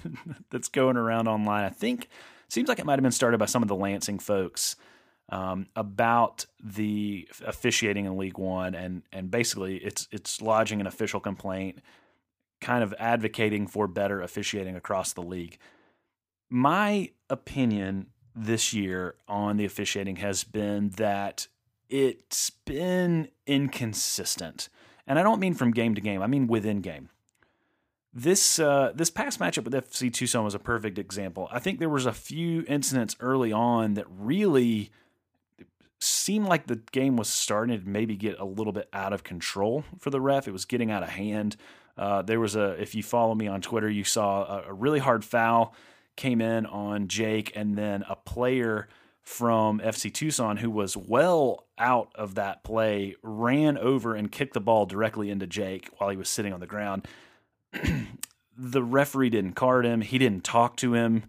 that's 0.50 0.68
going 0.68 0.96
around 0.96 1.26
online. 1.26 1.64
I 1.64 1.70
think 1.70 2.08
seems 2.48 2.68
like 2.68 2.78
it 2.78 2.86
might 2.86 2.94
have 2.94 3.02
been 3.02 3.10
started 3.10 3.38
by 3.38 3.46
some 3.46 3.62
of 3.62 3.68
the 3.68 3.74
Lansing 3.74 4.20
folks 4.20 4.76
um, 5.30 5.66
about 5.74 6.46
the 6.62 7.28
officiating 7.44 8.06
in 8.06 8.16
League 8.16 8.38
One, 8.38 8.76
and 8.76 9.02
and 9.12 9.32
basically 9.32 9.78
it's 9.78 10.06
it's 10.12 10.40
lodging 10.40 10.80
an 10.80 10.86
official 10.86 11.18
complaint, 11.18 11.80
kind 12.60 12.84
of 12.84 12.94
advocating 13.00 13.66
for 13.66 13.88
better 13.88 14.22
officiating 14.22 14.76
across 14.76 15.12
the 15.12 15.22
league 15.22 15.58
my 16.50 17.10
opinion 17.30 18.08
this 18.34 18.72
year 18.72 19.14
on 19.28 19.56
the 19.56 19.64
officiating 19.64 20.16
has 20.16 20.44
been 20.44 20.90
that 20.90 21.46
it's 21.88 22.50
been 22.50 23.28
inconsistent. 23.46 24.68
And 25.06 25.18
I 25.18 25.22
don't 25.22 25.40
mean 25.40 25.54
from 25.54 25.72
game 25.72 25.94
to 25.94 26.00
game, 26.00 26.22
I 26.22 26.26
mean 26.26 26.46
within 26.46 26.80
game. 26.80 27.08
This 28.12 28.58
uh, 28.58 28.92
this 28.94 29.08
past 29.08 29.38
matchup 29.38 29.64
with 29.64 29.72
FC 29.72 30.12
Tucson 30.12 30.44
was 30.44 30.54
a 30.54 30.58
perfect 30.58 30.98
example. 30.98 31.48
I 31.52 31.60
think 31.60 31.78
there 31.78 31.88
was 31.88 32.06
a 32.06 32.12
few 32.12 32.64
incidents 32.66 33.16
early 33.20 33.52
on 33.52 33.94
that 33.94 34.06
really 34.08 34.90
seemed 36.00 36.46
like 36.46 36.66
the 36.66 36.80
game 36.90 37.16
was 37.16 37.28
starting 37.28 37.78
to 37.78 37.86
maybe 37.86 38.16
get 38.16 38.38
a 38.40 38.44
little 38.44 38.72
bit 38.72 38.88
out 38.92 39.12
of 39.12 39.22
control 39.22 39.84
for 39.98 40.10
the 40.10 40.20
ref. 40.20 40.48
It 40.48 40.52
was 40.52 40.64
getting 40.64 40.90
out 40.90 41.04
of 41.04 41.10
hand. 41.10 41.56
Uh, 41.96 42.22
there 42.22 42.40
was 42.40 42.56
a, 42.56 42.80
if 42.80 42.94
you 42.94 43.02
follow 43.02 43.34
me 43.34 43.46
on 43.46 43.60
Twitter, 43.60 43.88
you 43.88 44.04
saw 44.04 44.44
a, 44.44 44.70
a 44.70 44.72
really 44.72 44.98
hard 44.98 45.24
foul 45.24 45.74
came 46.16 46.40
in 46.40 46.66
on 46.66 47.08
Jake, 47.08 47.52
and 47.54 47.76
then 47.76 48.04
a 48.08 48.16
player 48.16 48.88
from 49.22 49.78
FC 49.80 50.12
Tucson 50.12 50.56
who 50.56 50.70
was 50.70 50.96
well 50.96 51.66
out 51.78 52.10
of 52.14 52.34
that 52.34 52.64
play 52.64 53.14
ran 53.22 53.78
over 53.78 54.14
and 54.14 54.32
kicked 54.32 54.54
the 54.54 54.60
ball 54.60 54.86
directly 54.86 55.30
into 55.30 55.46
Jake 55.46 55.88
while 55.98 56.10
he 56.10 56.16
was 56.16 56.28
sitting 56.28 56.52
on 56.52 56.60
the 56.60 56.66
ground. 56.66 57.06
the 58.56 58.82
referee 58.82 59.30
didn't 59.30 59.52
card 59.52 59.86
him, 59.86 60.00
he 60.00 60.18
didn't 60.18 60.44
talk 60.44 60.76
to 60.76 60.94
him. 60.94 61.24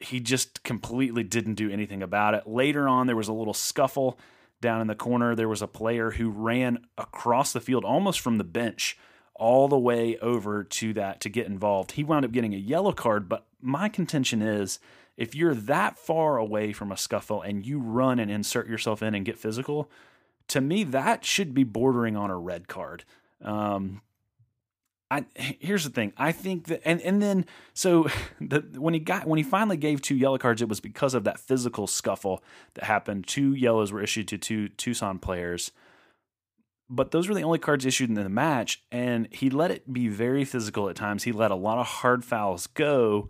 He 0.00 0.20
just 0.20 0.62
completely 0.62 1.24
didn't 1.24 1.54
do 1.54 1.70
anything 1.70 2.02
about 2.04 2.34
it. 2.34 2.46
Later 2.46 2.88
on, 2.88 3.08
there 3.08 3.16
was 3.16 3.26
a 3.26 3.32
little 3.32 3.54
scuffle 3.54 4.16
down 4.60 4.80
in 4.80 4.86
the 4.86 4.94
corner. 4.94 5.34
There 5.34 5.48
was 5.48 5.62
a 5.62 5.66
player 5.66 6.12
who 6.12 6.30
ran 6.30 6.78
across 6.96 7.52
the 7.52 7.60
field 7.60 7.84
almost 7.84 8.20
from 8.20 8.38
the 8.38 8.44
bench 8.44 8.96
all 9.38 9.68
the 9.68 9.78
way 9.78 10.18
over 10.18 10.64
to 10.64 10.92
that 10.94 11.20
to 11.22 11.28
get 11.28 11.46
involved. 11.46 11.92
He 11.92 12.04
wound 12.04 12.24
up 12.24 12.32
getting 12.32 12.54
a 12.54 12.58
yellow 12.58 12.92
card, 12.92 13.28
but 13.28 13.46
my 13.62 13.88
contention 13.88 14.42
is 14.42 14.78
if 15.16 15.34
you're 15.34 15.54
that 15.54 15.96
far 15.96 16.36
away 16.36 16.72
from 16.72 16.92
a 16.92 16.96
scuffle 16.96 17.42
and 17.42 17.64
you 17.64 17.80
run 17.80 18.18
and 18.18 18.30
insert 18.30 18.68
yourself 18.68 19.02
in 19.02 19.14
and 19.14 19.24
get 19.24 19.38
physical, 19.38 19.90
to 20.48 20.60
me 20.60 20.84
that 20.84 21.24
should 21.24 21.54
be 21.54 21.64
bordering 21.64 22.16
on 22.16 22.30
a 22.30 22.38
red 22.38 22.68
card. 22.68 23.04
Um, 23.42 24.02
I 25.10 25.24
here's 25.34 25.84
the 25.84 25.90
thing. 25.90 26.12
I 26.16 26.32
think 26.32 26.66
that 26.66 26.82
and 26.84 27.00
and 27.00 27.22
then 27.22 27.46
so 27.74 28.08
the 28.40 28.60
when 28.76 28.94
he 28.94 29.00
got 29.00 29.26
when 29.26 29.38
he 29.38 29.42
finally 29.42 29.76
gave 29.76 30.02
two 30.02 30.16
yellow 30.16 30.38
cards, 30.38 30.60
it 30.60 30.68
was 30.68 30.80
because 30.80 31.14
of 31.14 31.24
that 31.24 31.40
physical 31.40 31.86
scuffle 31.86 32.42
that 32.74 32.84
happened. 32.84 33.26
Two 33.26 33.54
yellows 33.54 33.92
were 33.92 34.02
issued 34.02 34.28
to 34.28 34.38
two 34.38 34.68
Tucson 34.68 35.18
players. 35.18 35.72
But 36.90 37.10
those 37.10 37.28
were 37.28 37.34
the 37.34 37.42
only 37.42 37.58
cards 37.58 37.84
issued 37.84 38.08
in 38.08 38.14
the 38.14 38.28
match, 38.28 38.82
and 38.90 39.28
he 39.30 39.50
let 39.50 39.70
it 39.70 39.92
be 39.92 40.08
very 40.08 40.44
physical 40.44 40.88
at 40.88 40.96
times. 40.96 41.24
He 41.24 41.32
let 41.32 41.50
a 41.50 41.56
lot 41.56 41.78
of 41.78 41.86
hard 41.86 42.24
fouls 42.24 42.66
go, 42.66 43.28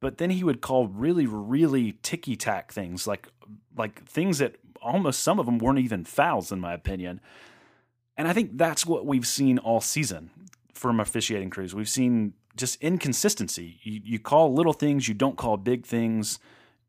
but 0.00 0.18
then 0.18 0.30
he 0.30 0.42
would 0.42 0.60
call 0.60 0.88
really, 0.88 1.26
really 1.26 1.98
ticky 2.02 2.34
tack 2.34 2.72
things, 2.72 3.06
like 3.06 3.28
like 3.76 4.04
things 4.06 4.38
that 4.38 4.56
almost 4.82 5.20
some 5.20 5.38
of 5.38 5.46
them 5.46 5.58
weren't 5.58 5.78
even 5.78 6.04
fouls, 6.04 6.50
in 6.50 6.58
my 6.58 6.72
opinion. 6.72 7.20
And 8.16 8.26
I 8.26 8.32
think 8.32 8.58
that's 8.58 8.84
what 8.84 9.06
we've 9.06 9.26
seen 9.26 9.58
all 9.58 9.80
season 9.80 10.30
from 10.74 10.98
officiating 10.98 11.50
crews. 11.50 11.74
We've 11.74 11.88
seen 11.88 12.34
just 12.56 12.82
inconsistency. 12.82 13.78
You, 13.82 14.00
you 14.04 14.18
call 14.18 14.52
little 14.52 14.72
things, 14.72 15.06
you 15.06 15.14
don't 15.14 15.36
call 15.36 15.56
big 15.56 15.86
things. 15.86 16.38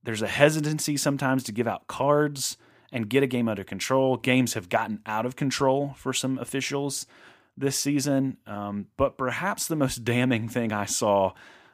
There's 0.03 0.21
a 0.21 0.27
hesitancy 0.27 0.97
sometimes 0.97 1.43
to 1.43 1.51
give 1.51 1.67
out 1.67 1.87
cards 1.87 2.57
and 2.91 3.09
get 3.09 3.23
a 3.23 3.27
game 3.27 3.47
under 3.47 3.63
control. 3.63 4.17
Games 4.17 4.53
have 4.53 4.69
gotten 4.69 4.99
out 5.05 5.25
of 5.25 5.35
control 5.35 5.93
for 5.97 6.13
some 6.13 6.37
officials 6.37 7.05
this 7.57 7.77
season. 7.77 8.37
Um, 8.45 8.87
but 8.97 9.17
perhaps 9.17 9.67
the 9.67 9.75
most 9.75 9.97
damning 10.03 10.49
thing 10.49 10.71
I 10.71 10.85
saw 10.85 11.33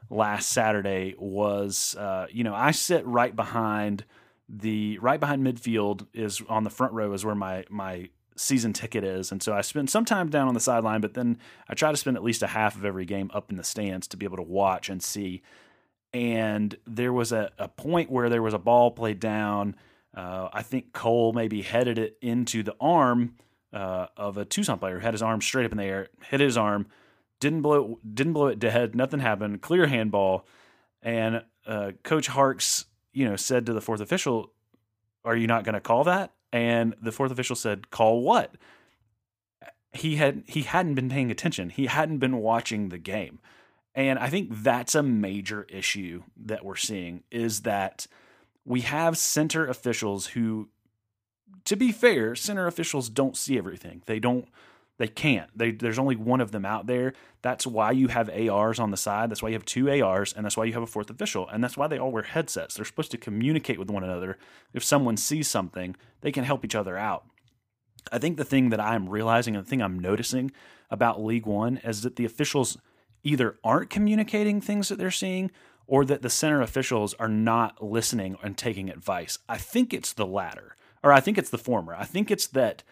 last 0.09 0.49
Saturday 0.49 1.15
was, 1.17 1.95
uh, 1.95 2.27
you 2.31 2.43
know, 2.43 2.55
I 2.55 2.71
sit 2.71 3.05
right 3.05 3.35
behind 3.35 4.05
the 4.49 4.97
right 4.99 5.19
behind 5.19 5.45
midfield 5.45 6.07
is 6.13 6.41
on 6.47 6.63
the 6.63 6.69
front 6.69 6.93
row 6.93 7.11
is 7.11 7.25
where 7.25 7.35
my 7.35 7.65
my 7.69 8.09
season 8.37 8.71
ticket 8.71 9.03
is. 9.03 9.31
And 9.31 9.41
so 9.41 9.53
I 9.53 9.61
spend 9.61 9.89
some 9.89 10.05
time 10.05 10.29
down 10.29 10.47
on 10.47 10.53
the 10.53 10.59
sideline, 10.59 11.01
but 11.01 11.15
then 11.15 11.37
I 11.67 11.73
try 11.73 11.91
to 11.91 11.97
spend 11.97 12.17
at 12.17 12.23
least 12.23 12.43
a 12.43 12.47
half 12.47 12.75
of 12.75 12.85
every 12.85 13.05
game 13.05 13.31
up 13.33 13.49
in 13.49 13.57
the 13.57 13.63
stands 13.63 14.07
to 14.09 14.17
be 14.17 14.25
able 14.25 14.37
to 14.37 14.43
watch 14.43 14.89
and 14.89 15.01
see. 15.01 15.41
And 16.13 16.77
there 16.85 17.11
was 17.11 17.31
a, 17.31 17.51
a 17.57 17.67
point 17.67 18.09
where 18.09 18.29
there 18.29 18.41
was 18.41 18.53
a 18.53 18.59
ball 18.59 18.91
played 18.91 19.19
down. 19.19 19.75
Uh, 20.15 20.49
I 20.51 20.63
think 20.63 20.93
Cole 20.93 21.33
maybe 21.33 21.61
headed 21.61 21.97
it 21.97 22.17
into 22.21 22.63
the 22.63 22.75
arm 22.79 23.35
uh, 23.73 24.07
of 24.15 24.37
a 24.37 24.45
Tucson 24.45 24.79
player, 24.79 24.99
who 24.99 25.05
had 25.05 25.13
his 25.13 25.21
arm 25.21 25.41
straight 25.41 25.65
up 25.65 25.71
in 25.71 25.77
the 25.77 25.83
air, 25.83 26.07
hit 26.29 26.39
his 26.39 26.57
arm, 26.57 26.87
didn't 27.39 27.61
blow 27.61 27.99
didn't 28.11 28.33
blow 28.33 28.47
it 28.47 28.59
dead, 28.59 28.95
nothing 28.95 29.19
happened, 29.19 29.61
clear 29.61 29.87
handball. 29.87 30.45
And 31.01 31.43
uh, 31.65 31.91
Coach 32.03 32.27
Harkes, 32.27 32.85
you 33.13 33.25
know, 33.25 33.35
said 33.35 33.65
to 33.67 33.73
the 33.73 33.81
fourth 33.81 34.01
official, 34.01 34.51
"Are 35.23 35.35
you 35.35 35.47
not 35.47 35.63
going 35.63 35.73
to 35.73 35.81
call 35.81 36.03
that?" 36.05 36.33
And 36.51 36.95
the 37.01 37.11
fourth 37.11 37.31
official 37.31 37.55
said, 37.55 37.91
"Call 37.91 38.21
what?" 38.21 38.55
He 39.93 40.15
had 40.15 40.43
he 40.47 40.63
hadn't 40.63 40.95
been 40.95 41.09
paying 41.09 41.29
attention. 41.29 41.69
He 41.69 41.85
hadn't 41.85 42.17
been 42.17 42.37
watching 42.37 42.89
the 42.89 42.97
game. 42.97 43.39
And 43.93 44.19
I 44.19 44.29
think 44.29 44.49
that's 44.51 44.93
a 44.93 45.01
major 45.01 45.63
issue 45.69 46.23
that 46.45 46.63
we're 46.63 46.75
seeing 46.75 47.23
is 47.31 47.61
that 47.61 48.05
we 48.67 48.81
have 48.81 49.17
center 49.17 49.65
officials 49.65 50.27
who 50.27 50.69
to 51.63 51.75
be 51.75 51.91
fair, 51.91 52.35
center 52.35 52.67
officials 52.67 53.09
don't 53.09 53.35
see 53.35 53.57
everything. 53.57 54.03
They 54.05 54.19
don't 54.19 54.47
they 54.97 55.07
can't. 55.07 55.49
They, 55.55 55.71
there's 55.71 55.99
only 55.99 56.15
one 56.15 56.41
of 56.41 56.51
them 56.51 56.65
out 56.65 56.87
there. 56.87 57.13
That's 57.43 57.67
why 57.67 57.91
you 57.91 58.07
have 58.07 58.29
ARs 58.29 58.79
on 58.79 58.89
the 58.89 58.97
side. 58.97 59.29
That's 59.29 59.43
why 59.43 59.49
you 59.49 59.53
have 59.53 59.63
two 59.63 59.91
ARs, 59.91 60.33
and 60.33 60.43
that's 60.43 60.57
why 60.57 60.65
you 60.65 60.73
have 60.73 60.81
a 60.81 60.87
fourth 60.87 61.11
official. 61.11 61.47
And 61.47 61.63
that's 61.63 61.77
why 61.77 61.85
they 61.87 61.99
all 61.99 62.11
wear 62.11 62.23
headsets. 62.23 62.73
They're 62.73 62.85
supposed 62.85 63.11
to 63.11 63.17
communicate 63.19 63.77
with 63.77 63.91
one 63.91 64.03
another. 64.03 64.39
If 64.73 64.83
someone 64.83 65.15
sees 65.15 65.47
something, 65.47 65.95
they 66.21 66.31
can 66.31 66.43
help 66.43 66.65
each 66.65 66.73
other 66.73 66.97
out. 66.97 67.25
I 68.11 68.17
think 68.17 68.37
the 68.37 68.43
thing 68.43 68.69
that 68.69 68.79
I'm 68.79 69.07
realizing 69.07 69.55
and 69.55 69.63
the 69.63 69.69
thing 69.69 69.83
I'm 69.83 69.99
noticing 69.99 70.51
about 70.89 71.23
League 71.23 71.45
One 71.45 71.77
is 71.83 72.01
that 72.01 72.15
the 72.15 72.25
officials 72.25 72.79
either 73.23 73.57
aren't 73.63 73.91
communicating 73.91 74.61
things 74.61 74.89
that 74.89 74.97
they're 74.97 75.11
seeing 75.11 75.51
or 75.87 76.05
that 76.05 76.21
the 76.21 76.29
center 76.29 76.61
officials 76.61 77.13
are 77.15 77.29
not 77.29 77.83
listening 77.83 78.37
and 78.43 78.57
taking 78.57 78.89
advice. 78.89 79.39
I 79.47 79.57
think 79.57 79.93
it's 79.93 80.13
the 80.13 80.25
latter, 80.25 80.75
or 81.01 81.11
I 81.11 81.21
think 81.21 81.37
it's 81.37 81.49
the 81.49 81.57
former. 81.57 81.95
I 81.95 82.03
think 82.03 82.29
it's 82.29 82.47
that 82.47 82.83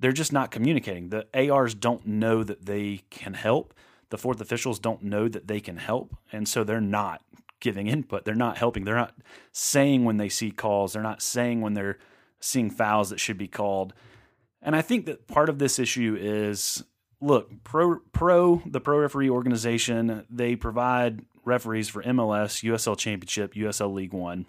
they're 0.00 0.12
just 0.12 0.32
not 0.32 0.50
communicating. 0.50 1.10
The 1.10 1.26
ARs 1.50 1.74
don't 1.74 2.06
know 2.06 2.42
that 2.42 2.66
they 2.66 3.02
can 3.10 3.34
help. 3.34 3.74
The 4.08 4.18
fourth 4.18 4.40
officials 4.40 4.78
don't 4.78 5.02
know 5.02 5.28
that 5.28 5.46
they 5.46 5.60
can 5.60 5.76
help. 5.76 6.16
And 6.32 6.48
so 6.48 6.64
they're 6.64 6.80
not 6.80 7.22
giving 7.60 7.86
input. 7.86 8.24
They're 8.24 8.34
not 8.34 8.56
helping. 8.56 8.84
They're 8.84 8.94
not 8.94 9.14
saying 9.52 10.04
when 10.04 10.16
they 10.16 10.28
see 10.28 10.50
calls. 10.50 10.94
They're 10.94 11.02
not 11.02 11.22
saying 11.22 11.60
when 11.60 11.74
they're 11.74 11.98
seeing 12.40 12.70
fouls 12.70 13.10
that 13.10 13.20
should 13.20 13.38
be 13.38 13.46
called. 13.46 13.92
And 14.62 14.74
I 14.74 14.82
think 14.82 15.06
that 15.06 15.28
part 15.28 15.48
of 15.48 15.58
this 15.58 15.78
issue 15.78 16.16
is 16.18 16.82
look, 17.20 17.50
pro 17.62 17.98
pro 18.12 18.62
the 18.66 18.80
pro 18.80 18.98
referee 18.98 19.30
organization, 19.30 20.24
they 20.30 20.56
provide 20.56 21.20
referees 21.44 21.88
for 21.88 22.02
MLS, 22.02 22.62
USL 22.64 22.96
Championship, 22.96 23.54
USL 23.54 23.92
League 23.92 24.12
1. 24.12 24.46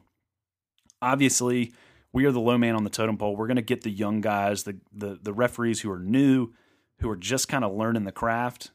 Obviously, 1.02 1.74
we 2.14 2.26
are 2.26 2.32
the 2.32 2.40
low 2.40 2.58
man 2.58 2.76
on 2.76 2.84
the 2.84 2.90
totem 2.90 3.18
pole. 3.18 3.36
We're 3.36 3.48
going 3.48 3.56
to 3.56 3.62
get 3.62 3.82
the 3.82 3.90
young 3.90 4.22
guys, 4.22 4.64
the 4.64 4.78
the 4.94 5.20
the 5.22 5.34
referees 5.34 5.82
who 5.82 5.92
are 5.92 6.00
new, 6.00 6.50
who 7.00 7.10
are 7.10 7.16
just 7.16 7.48
kind 7.48 7.64
of 7.64 7.74
learning 7.74 8.04
the 8.04 8.12
craft. 8.12 8.72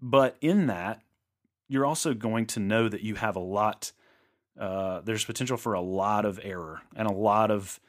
But 0.00 0.36
in 0.40 0.66
that, 0.66 1.00
you're 1.68 1.86
also 1.86 2.12
going 2.12 2.46
to 2.46 2.60
know 2.60 2.88
that 2.88 3.02
you 3.02 3.14
have 3.14 3.36
a 3.36 3.40
lot. 3.40 3.92
Uh, 4.58 5.00
there's 5.00 5.24
potential 5.24 5.56
for 5.56 5.72
a 5.72 5.80
lot 5.80 6.26
of 6.26 6.38
error 6.42 6.82
and 6.94 7.08
a 7.08 7.12
lot 7.12 7.50
of 7.50 7.80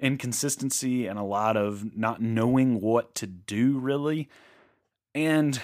inconsistency 0.00 1.06
and 1.06 1.18
a 1.18 1.22
lot 1.22 1.56
of 1.56 1.96
not 1.96 2.22
knowing 2.22 2.80
what 2.80 3.14
to 3.16 3.26
do 3.26 3.78
really. 3.78 4.28
And 5.14 5.60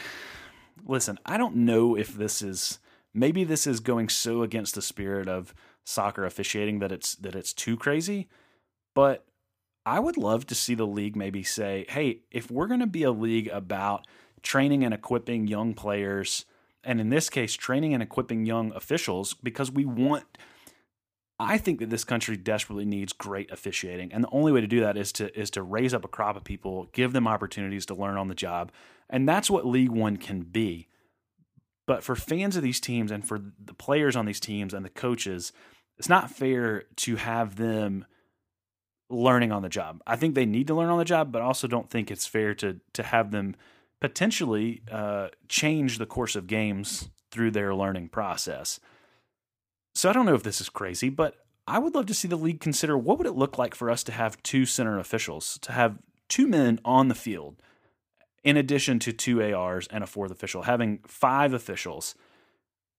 listen, 0.84 1.18
I 1.24 1.36
don't 1.36 1.56
know 1.56 1.96
if 1.96 2.14
this 2.14 2.42
is 2.42 2.78
maybe 3.14 3.44
this 3.44 3.66
is 3.66 3.80
going 3.80 4.08
so 4.08 4.42
against 4.42 4.74
the 4.74 4.82
spirit 4.82 5.28
of 5.28 5.54
soccer 5.84 6.24
officiating 6.24 6.78
that 6.78 6.92
it's 6.92 7.14
that 7.16 7.34
it's 7.34 7.52
too 7.52 7.76
crazy. 7.76 8.28
But 8.94 9.24
I 9.84 9.98
would 9.98 10.16
love 10.16 10.46
to 10.46 10.54
see 10.54 10.74
the 10.74 10.86
league 10.86 11.16
maybe 11.16 11.42
say, 11.42 11.86
hey, 11.88 12.20
if 12.30 12.50
we're 12.50 12.68
going 12.68 12.80
to 12.80 12.86
be 12.86 13.02
a 13.02 13.10
league 13.10 13.48
about 13.48 14.06
training 14.42 14.84
and 14.84 14.94
equipping 14.94 15.46
young 15.46 15.74
players, 15.74 16.44
and 16.84 17.00
in 17.00 17.10
this 17.10 17.30
case, 17.30 17.54
training 17.54 17.94
and 17.94 18.02
equipping 18.02 18.46
young 18.46 18.72
officials, 18.72 19.34
because 19.34 19.70
we 19.70 19.84
want. 19.84 20.24
I 21.40 21.58
think 21.58 21.80
that 21.80 21.90
this 21.90 22.04
country 22.04 22.36
desperately 22.36 22.84
needs 22.84 23.12
great 23.12 23.50
officiating, 23.50 24.12
and 24.12 24.22
the 24.22 24.30
only 24.30 24.52
way 24.52 24.60
to 24.60 24.66
do 24.68 24.80
that 24.80 24.96
is 24.96 25.10
to 25.12 25.36
is 25.38 25.50
to 25.50 25.62
raise 25.62 25.92
up 25.92 26.04
a 26.04 26.08
crop 26.08 26.36
of 26.36 26.44
people, 26.44 26.88
give 26.92 27.12
them 27.12 27.26
opportunities 27.26 27.84
to 27.86 27.94
learn 27.94 28.16
on 28.16 28.28
the 28.28 28.34
job, 28.34 28.70
and 29.10 29.28
that's 29.28 29.50
what 29.50 29.66
League 29.66 29.90
One 29.90 30.18
can 30.18 30.42
be. 30.42 30.86
But 31.92 32.02
for 32.02 32.16
fans 32.16 32.56
of 32.56 32.62
these 32.62 32.80
teams 32.80 33.10
and 33.10 33.22
for 33.22 33.38
the 33.62 33.74
players 33.74 34.16
on 34.16 34.24
these 34.24 34.40
teams 34.40 34.72
and 34.72 34.82
the 34.82 34.88
coaches, 34.88 35.52
it's 35.98 36.08
not 36.08 36.30
fair 36.30 36.84
to 36.96 37.16
have 37.16 37.56
them 37.56 38.06
learning 39.10 39.52
on 39.52 39.60
the 39.60 39.68
job. 39.68 40.00
I 40.06 40.16
think 40.16 40.34
they 40.34 40.46
need 40.46 40.68
to 40.68 40.74
learn 40.74 40.88
on 40.88 40.96
the 40.96 41.04
job, 41.04 41.30
but 41.30 41.42
also 41.42 41.68
don't 41.68 41.90
think 41.90 42.10
it's 42.10 42.26
fair 42.26 42.54
to 42.54 42.80
to 42.94 43.02
have 43.02 43.30
them 43.30 43.56
potentially 44.00 44.80
uh, 44.90 45.28
change 45.50 45.98
the 45.98 46.06
course 46.06 46.34
of 46.34 46.46
games 46.46 47.10
through 47.30 47.50
their 47.50 47.74
learning 47.74 48.08
process. 48.08 48.80
So 49.94 50.08
I 50.08 50.14
don't 50.14 50.24
know 50.24 50.34
if 50.34 50.44
this 50.44 50.62
is 50.62 50.70
crazy, 50.70 51.10
but 51.10 51.44
I 51.66 51.78
would 51.78 51.94
love 51.94 52.06
to 52.06 52.14
see 52.14 52.26
the 52.26 52.36
league 52.36 52.60
consider 52.60 52.96
what 52.96 53.18
would 53.18 53.26
it 53.26 53.36
look 53.36 53.58
like 53.58 53.74
for 53.74 53.90
us 53.90 54.02
to 54.04 54.12
have 54.12 54.42
two 54.42 54.64
center 54.64 54.98
officials, 54.98 55.58
to 55.60 55.72
have 55.72 55.98
two 56.30 56.46
men 56.46 56.80
on 56.86 57.08
the 57.08 57.14
field 57.14 57.60
in 58.44 58.56
addition 58.56 58.98
to 59.00 59.12
two 59.12 59.42
ARs 59.42 59.86
and 59.88 60.02
a 60.02 60.06
fourth 60.06 60.30
official, 60.30 60.62
having 60.62 61.00
five 61.06 61.52
officials 61.52 62.14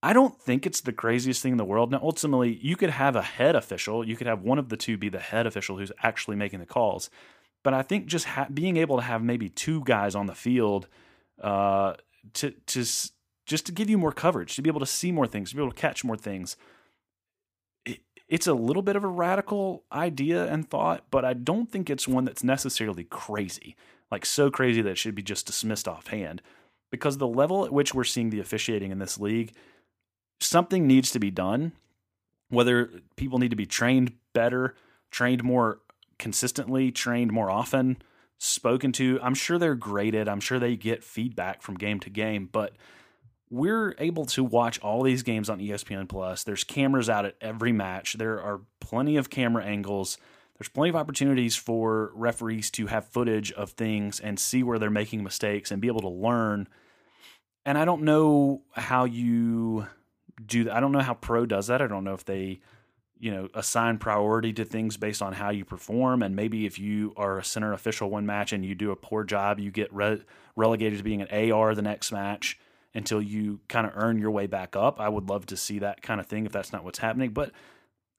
I 0.04 0.12
don't 0.12 0.38
think 0.38 0.66
it's 0.66 0.82
the 0.82 0.92
craziest 0.92 1.42
thing 1.42 1.54
in 1.54 1.58
the 1.58 1.64
world. 1.64 1.90
Now, 1.90 2.02
ultimately, 2.04 2.60
you 2.62 2.76
could 2.76 2.90
have 2.90 3.16
a 3.16 3.22
head 3.22 3.56
official. 3.56 4.06
You 4.06 4.18
could 4.18 4.28
have 4.28 4.42
one 4.42 4.60
of 4.60 4.68
the 4.68 4.76
two 4.76 4.98
be 4.98 5.08
the 5.08 5.18
head 5.18 5.48
official 5.48 5.78
who's 5.78 5.94
actually 6.04 6.36
making 6.36 6.60
the 6.60 6.66
calls. 6.66 7.10
But 7.64 7.74
I 7.74 7.84
think 7.84 8.08
just 8.08 8.26
ha- 8.26 8.50
being 8.54 8.76
able 8.76 8.98
to 8.98 9.04
have 9.04 9.24
maybe 9.24 9.48
two 9.48 9.82
guys 9.86 10.14
on 10.14 10.26
the 10.26 10.36
field 10.36 10.90
uh, 11.42 11.94
to 12.34 12.52
to 12.52 12.80
just 13.46 13.66
to 13.66 13.72
give 13.72 13.90
you 13.90 13.98
more 13.98 14.12
coverage, 14.12 14.58
to 14.58 14.62
be 14.62 14.70
able 14.70 14.82
to 14.82 14.86
see 14.86 15.14
more 15.14 15.26
things, 15.26 15.52
to 15.52 15.56
be 15.56 15.62
able 15.62 15.72
to 15.72 15.82
catch 15.82 16.04
more 16.04 16.18
things. 16.18 16.58
it's 18.28 18.48
a 18.48 18.54
little 18.54 18.82
bit 18.82 18.98
of 18.98 19.06
a 19.06 19.08
radical 19.08 19.84
idea 19.90 20.52
and 20.52 20.70
thought, 20.70 21.06
but 21.12 21.24
I 21.24 21.34
don't 21.34 21.72
think 21.72 21.90
it's 21.90 22.10
one 22.10 22.26
that's 22.26 22.44
necessarily 22.44 23.06
crazy, 23.06 23.78
like 24.14 24.26
so 24.26 24.50
crazy 24.52 24.82
that 24.82 24.92
it 24.92 24.98
should 24.98 25.16
be 25.16 25.24
just 25.24 25.46
dismissed 25.48 25.88
offhand. 25.88 26.42
Because 26.92 27.18
the 27.18 27.28
level 27.28 27.66
at 27.66 27.74
which 27.74 27.94
we're 27.94 28.04
seeing 28.04 28.30
the 28.30 28.40
officiating 28.40 28.92
in 28.92 29.00
this 29.00 29.20
league, 29.20 29.54
something 30.40 30.86
needs 30.88 31.12
to 31.12 31.20
be 31.20 31.32
done. 31.32 31.74
Whether 32.50 32.92
people 33.16 33.40
need 33.40 33.50
to 33.50 33.56
be 33.56 33.66
trained 33.66 34.14
better, 34.32 34.76
trained 35.10 35.44
more 35.44 35.80
consistently, 36.20 36.92
trained 36.92 37.32
more 37.32 37.50
often, 37.50 37.98
spoken 38.38 38.92
to. 38.94 39.20
I'm 39.24 39.34
sure 39.34 39.58
they're 39.58 39.74
graded. 39.74 40.28
I'm 40.28 40.40
sure 40.40 40.60
they 40.60 40.76
get 40.76 41.04
feedback 41.04 41.64
from 41.64 41.76
game 41.76 42.00
to 42.02 42.12
game, 42.12 42.48
but 42.52 42.74
we're 43.50 43.96
able 43.98 44.26
to 44.28 44.44
watch 44.44 44.80
all 44.82 45.02
these 45.02 45.24
games 45.24 45.50
on 45.50 45.60
ESPN 45.60 46.08
Plus. 46.08 46.44
There's 46.44 46.64
cameras 46.64 47.10
out 47.10 47.26
at 47.26 47.36
every 47.42 47.72
match. 47.72 48.14
There 48.14 48.40
are 48.40 48.62
plenty 48.80 49.18
of 49.18 49.32
camera 49.32 49.64
angles. 49.64 50.18
There's 50.64 50.70
plenty 50.70 50.92
of 50.92 50.96
opportunities 50.96 51.58
for 51.58 52.14
referees 52.16 52.72
to 52.72 52.88
have 52.88 53.10
footage 53.10 53.52
of 53.52 53.72
things 53.72 54.22
and 54.22 54.40
see 54.40 54.64
where 54.64 54.80
they're 54.80 54.90
making 54.90 55.22
mistakes 55.22 55.72
and 55.72 55.82
be 55.82 55.90
able 55.90 56.00
to 56.00 56.08
learn. 56.08 56.70
And 57.66 57.78
I 57.78 57.84
don't 57.84 58.04
know 58.04 58.62
how 58.72 59.04
you 59.04 59.88
do 60.46 60.64
that. 60.64 60.74
I 60.74 60.80
don't 60.80 60.94
know 60.94 61.02
how 61.02 61.16
pro 61.16 61.46
does 61.46 61.68
that. 61.68 61.82
I 61.82 61.88
don't 61.88 62.06
know 62.06 62.14
if 62.14 62.24
they, 62.24 62.62
you 63.20 63.30
know, 63.30 63.50
assign 63.54 63.98
priority 63.98 64.54
to 64.54 64.64
things 64.64 64.96
based 64.96 65.22
on 65.22 65.34
how 65.34 65.50
you 65.50 65.66
perform. 65.66 66.24
And 66.24 66.34
maybe 66.34 66.66
if 66.66 66.80
you 66.80 67.12
are 67.18 67.40
a 67.40 67.44
center 67.44 67.74
official 67.74 68.10
one 68.10 68.26
match 68.26 68.54
and 68.54 68.66
you 68.66 68.74
do 68.74 68.92
a 68.92 68.96
poor 68.96 69.26
job, 69.26 69.60
you 69.60 69.70
get 69.70 69.94
re- 69.94 70.24
relegated 70.56 70.98
to 70.98 71.04
being 71.04 71.22
an 71.22 71.52
AR 71.52 71.76
the 71.76 71.82
next 71.82 72.14
match 72.14 72.58
until 72.96 73.22
you 73.22 73.60
kind 73.68 73.86
of 73.86 73.92
earn 73.98 74.18
your 74.18 74.32
way 74.32 74.48
back 74.48 74.78
up. 74.78 75.02
I 75.02 75.10
would 75.10 75.28
love 75.28 75.46
to 75.48 75.58
see 75.58 75.80
that 75.80 76.02
kind 76.02 76.22
of 76.22 76.28
thing 76.28 76.46
if 76.46 76.54
that's 76.54 76.72
not 76.72 76.86
what's 76.86 77.00
happening. 77.00 77.32
But 77.32 77.52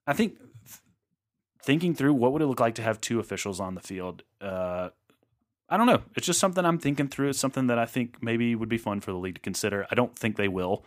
I 0.05 0.13
think 0.13 0.37
thinking 1.65 1.95
through 1.95 2.13
what 2.13 2.31
would 2.31 2.43
it 2.43 2.45
look 2.45 2.59
like 2.59 2.75
to 2.75 2.83
have 2.83 3.01
two 3.01 3.19
officials 3.19 3.59
on 3.59 3.73
the 3.73 3.81
field. 3.81 4.21
Uh, 4.39 4.89
I 5.67 5.77
don't 5.77 5.87
know. 5.87 6.03
It's 6.15 6.27
just 6.27 6.39
something 6.39 6.63
I'm 6.63 6.77
thinking 6.77 7.07
through. 7.07 7.29
It's 7.29 7.39
something 7.39 7.67
that 7.67 7.79
I 7.79 7.87
think 7.87 8.21
maybe 8.21 8.53
would 8.53 8.69
be 8.69 8.77
fun 8.77 9.01
for 9.01 9.11
the 9.11 9.17
league 9.17 9.35
to 9.35 9.41
consider. 9.41 9.87
I 9.89 9.95
don't 9.95 10.15
think 10.15 10.37
they 10.37 10.47
will. 10.47 10.85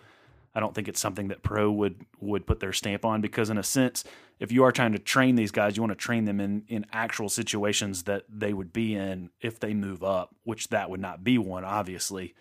I 0.55 0.61
don't 0.61 0.75
think 0.75 0.89
it's 0.89 1.01
something 1.01 1.29
that 1.29 1.43
pro 1.43 1.71
would 1.71 2.07
would 2.21 2.47
put 2.47 2.61
their 2.61 2.73
stamp 2.73 3.05
on 3.05 3.21
because 3.21 3.51
in 3.51 3.59
a 3.59 3.63
sense, 3.63 4.05
if 4.39 4.51
you 4.53 4.65
are 4.65 4.73
trying 4.73 4.93
to 4.93 4.99
train 4.99 5.35
these 5.35 5.51
guys, 5.51 5.77
you 5.77 5.83
want 5.83 5.91
to 5.93 5.97
train 5.97 6.25
them 6.25 6.41
in 6.41 6.65
in 6.69 6.87
actual 6.93 7.29
situations 7.29 8.05
that 8.05 8.25
they 8.29 8.53
would 8.53 8.73
be 8.73 8.95
in 8.95 9.31
if 9.41 9.59
they 9.59 9.75
move 9.75 10.03
up, 10.05 10.35
which 10.45 10.69
that 10.69 10.91
would 10.91 11.01
not 11.01 11.25
be 11.25 11.39
one, 11.39 11.65
obviously. 11.65 12.35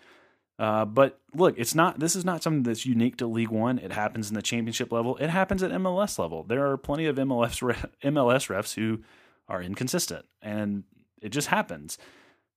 Uh, 0.59 0.85
but 0.85 1.19
look, 1.35 1.55
it's 1.57 1.75
not. 1.75 1.99
This 1.99 2.15
is 2.15 2.25
not 2.25 2.41
something 2.41 2.63
that's 2.63 2.85
unique 2.85 3.17
to 3.17 3.27
League 3.27 3.49
One. 3.49 3.77
It 3.77 3.91
happens 3.91 4.29
in 4.29 4.35
the 4.35 4.41
championship 4.41 4.91
level. 4.91 5.15
It 5.17 5.29
happens 5.29 5.61
at 5.61 5.71
MLS 5.71 6.17
level. 6.17 6.43
There 6.43 6.71
are 6.71 6.77
plenty 6.77 7.05
of 7.05 7.15
MLS 7.17 7.61
MLS 8.03 8.47
refs 8.47 8.73
who 8.73 9.03
are 9.47 9.61
inconsistent, 9.61 10.25
and 10.41 10.83
it 11.21 11.29
just 11.29 11.49
happens. 11.49 11.97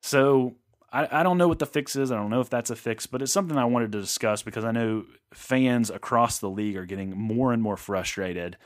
So 0.00 0.54
I, 0.90 1.20
I 1.20 1.22
don't 1.22 1.36
know 1.36 1.48
what 1.48 1.58
the 1.58 1.66
fix 1.66 1.94
is. 1.94 2.10
I 2.10 2.16
don't 2.16 2.30
know 2.30 2.40
if 2.40 2.48
that's 2.48 2.70
a 2.70 2.76
fix, 2.76 3.06
but 3.06 3.20
it's 3.20 3.32
something 3.32 3.58
I 3.58 3.66
wanted 3.66 3.92
to 3.92 4.00
discuss 4.00 4.42
because 4.42 4.64
I 4.64 4.72
know 4.72 5.04
fans 5.34 5.90
across 5.90 6.38
the 6.38 6.50
league 6.50 6.76
are 6.76 6.86
getting 6.86 7.10
more 7.10 7.52
and 7.52 7.62
more 7.62 7.76
frustrated 7.76 8.56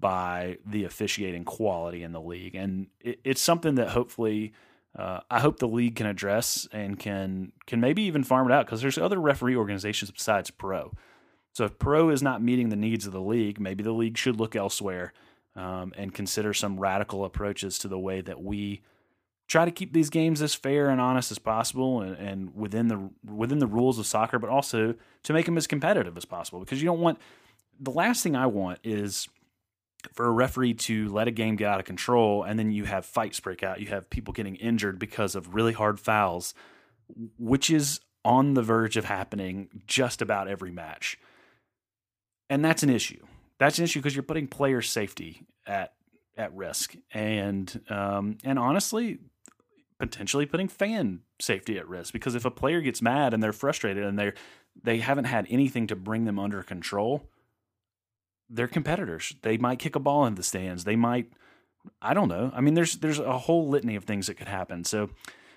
by 0.00 0.58
the 0.64 0.84
officiating 0.84 1.44
quality 1.44 2.02
in 2.02 2.12
the 2.12 2.20
league, 2.20 2.54
and 2.54 2.86
it, 3.00 3.20
it's 3.24 3.42
something 3.42 3.74
that 3.74 3.90
hopefully 3.90 4.54
uh, 4.98 5.20
I 5.30 5.38
hope 5.40 5.60
the 5.60 5.68
league 5.68 5.94
can 5.94 6.06
address 6.06 6.66
and 6.72 6.98
can 6.98 7.52
can 7.66 7.80
maybe 7.80 8.02
even 8.02 8.24
farm 8.24 8.50
it 8.50 8.52
out 8.52 8.66
because 8.66 8.82
there's 8.82 8.98
other 8.98 9.20
referee 9.20 9.56
organizations 9.56 10.10
besides 10.10 10.50
pro. 10.50 10.92
So 11.52 11.64
if 11.64 11.78
pro 11.78 12.10
is 12.10 12.22
not 12.22 12.42
meeting 12.42 12.68
the 12.68 12.76
needs 12.76 13.06
of 13.06 13.12
the 13.12 13.20
league, 13.20 13.60
maybe 13.60 13.84
the 13.84 13.92
league 13.92 14.18
should 14.18 14.38
look 14.38 14.56
elsewhere 14.56 15.12
um, 15.54 15.92
and 15.96 16.12
consider 16.12 16.52
some 16.52 16.80
radical 16.80 17.24
approaches 17.24 17.78
to 17.78 17.88
the 17.88 17.98
way 17.98 18.20
that 18.20 18.42
we 18.42 18.82
try 19.46 19.64
to 19.64 19.70
keep 19.70 19.92
these 19.92 20.10
games 20.10 20.42
as 20.42 20.54
fair 20.54 20.90
and 20.90 21.00
honest 21.00 21.30
as 21.30 21.38
possible 21.38 22.02
and, 22.02 22.16
and 22.16 22.54
within 22.54 22.88
the 22.88 23.10
within 23.24 23.60
the 23.60 23.66
rules 23.68 24.00
of 24.00 24.06
soccer, 24.06 24.40
but 24.40 24.50
also 24.50 24.94
to 25.22 25.32
make 25.32 25.46
them 25.46 25.56
as 25.56 25.68
competitive 25.68 26.16
as 26.16 26.24
possible. 26.24 26.58
Because 26.60 26.82
you 26.82 26.86
don't 26.86 27.00
want 27.00 27.18
the 27.78 27.92
last 27.92 28.24
thing 28.24 28.34
I 28.34 28.46
want 28.46 28.80
is 28.82 29.28
for 30.12 30.26
a 30.26 30.30
referee 30.30 30.74
to 30.74 31.08
let 31.08 31.28
a 31.28 31.32
game 31.32 31.56
get 31.56 31.68
out 31.68 31.80
of 31.80 31.86
control 31.86 32.42
and 32.42 32.58
then 32.58 32.70
you 32.70 32.84
have 32.84 33.04
fights 33.04 33.40
break 33.40 33.62
out, 33.62 33.80
you 33.80 33.88
have 33.88 34.08
people 34.10 34.32
getting 34.32 34.56
injured 34.56 34.98
because 34.98 35.34
of 35.34 35.54
really 35.54 35.72
hard 35.72 35.98
fouls, 35.98 36.54
which 37.38 37.70
is 37.70 38.00
on 38.24 38.54
the 38.54 38.62
verge 38.62 38.96
of 38.96 39.04
happening 39.04 39.68
just 39.86 40.22
about 40.22 40.48
every 40.48 40.70
match. 40.70 41.18
And 42.50 42.64
that's 42.64 42.82
an 42.82 42.90
issue. 42.90 43.24
That's 43.58 43.78
an 43.78 43.84
issue 43.84 44.00
because 44.00 44.14
you're 44.14 44.22
putting 44.22 44.46
player 44.46 44.82
safety 44.82 45.46
at 45.66 45.94
at 46.36 46.54
risk, 46.54 46.94
and 47.12 47.80
um, 47.90 48.38
and 48.44 48.58
honestly, 48.58 49.18
potentially 49.98 50.46
putting 50.46 50.68
fan 50.68 51.20
safety 51.40 51.76
at 51.76 51.88
risk. 51.88 52.12
Because 52.12 52.36
if 52.36 52.44
a 52.44 52.50
player 52.50 52.80
gets 52.80 53.02
mad 53.02 53.34
and 53.34 53.42
they're 53.42 53.52
frustrated 53.52 54.04
and 54.04 54.18
they 54.18 54.32
they 54.80 54.98
haven't 54.98 55.24
had 55.24 55.46
anything 55.50 55.88
to 55.88 55.96
bring 55.96 56.24
them 56.24 56.38
under 56.38 56.62
control, 56.62 57.28
they're 58.50 58.68
competitors. 58.68 59.34
They 59.42 59.58
might 59.58 59.78
kick 59.78 59.96
a 59.96 60.00
ball 60.00 60.26
in 60.26 60.34
the 60.34 60.42
stands. 60.42 60.84
They 60.84 60.96
might 60.96 61.30
I 62.02 62.14
don't 62.14 62.28
know. 62.28 62.50
I 62.54 62.60
mean 62.60 62.74
there's 62.74 62.96
there's 62.96 63.18
a 63.18 63.38
whole 63.38 63.68
litany 63.68 63.96
of 63.96 64.04
things 64.04 64.26
that 64.26 64.34
could 64.34 64.48
happen. 64.48 64.84
So 64.84 65.10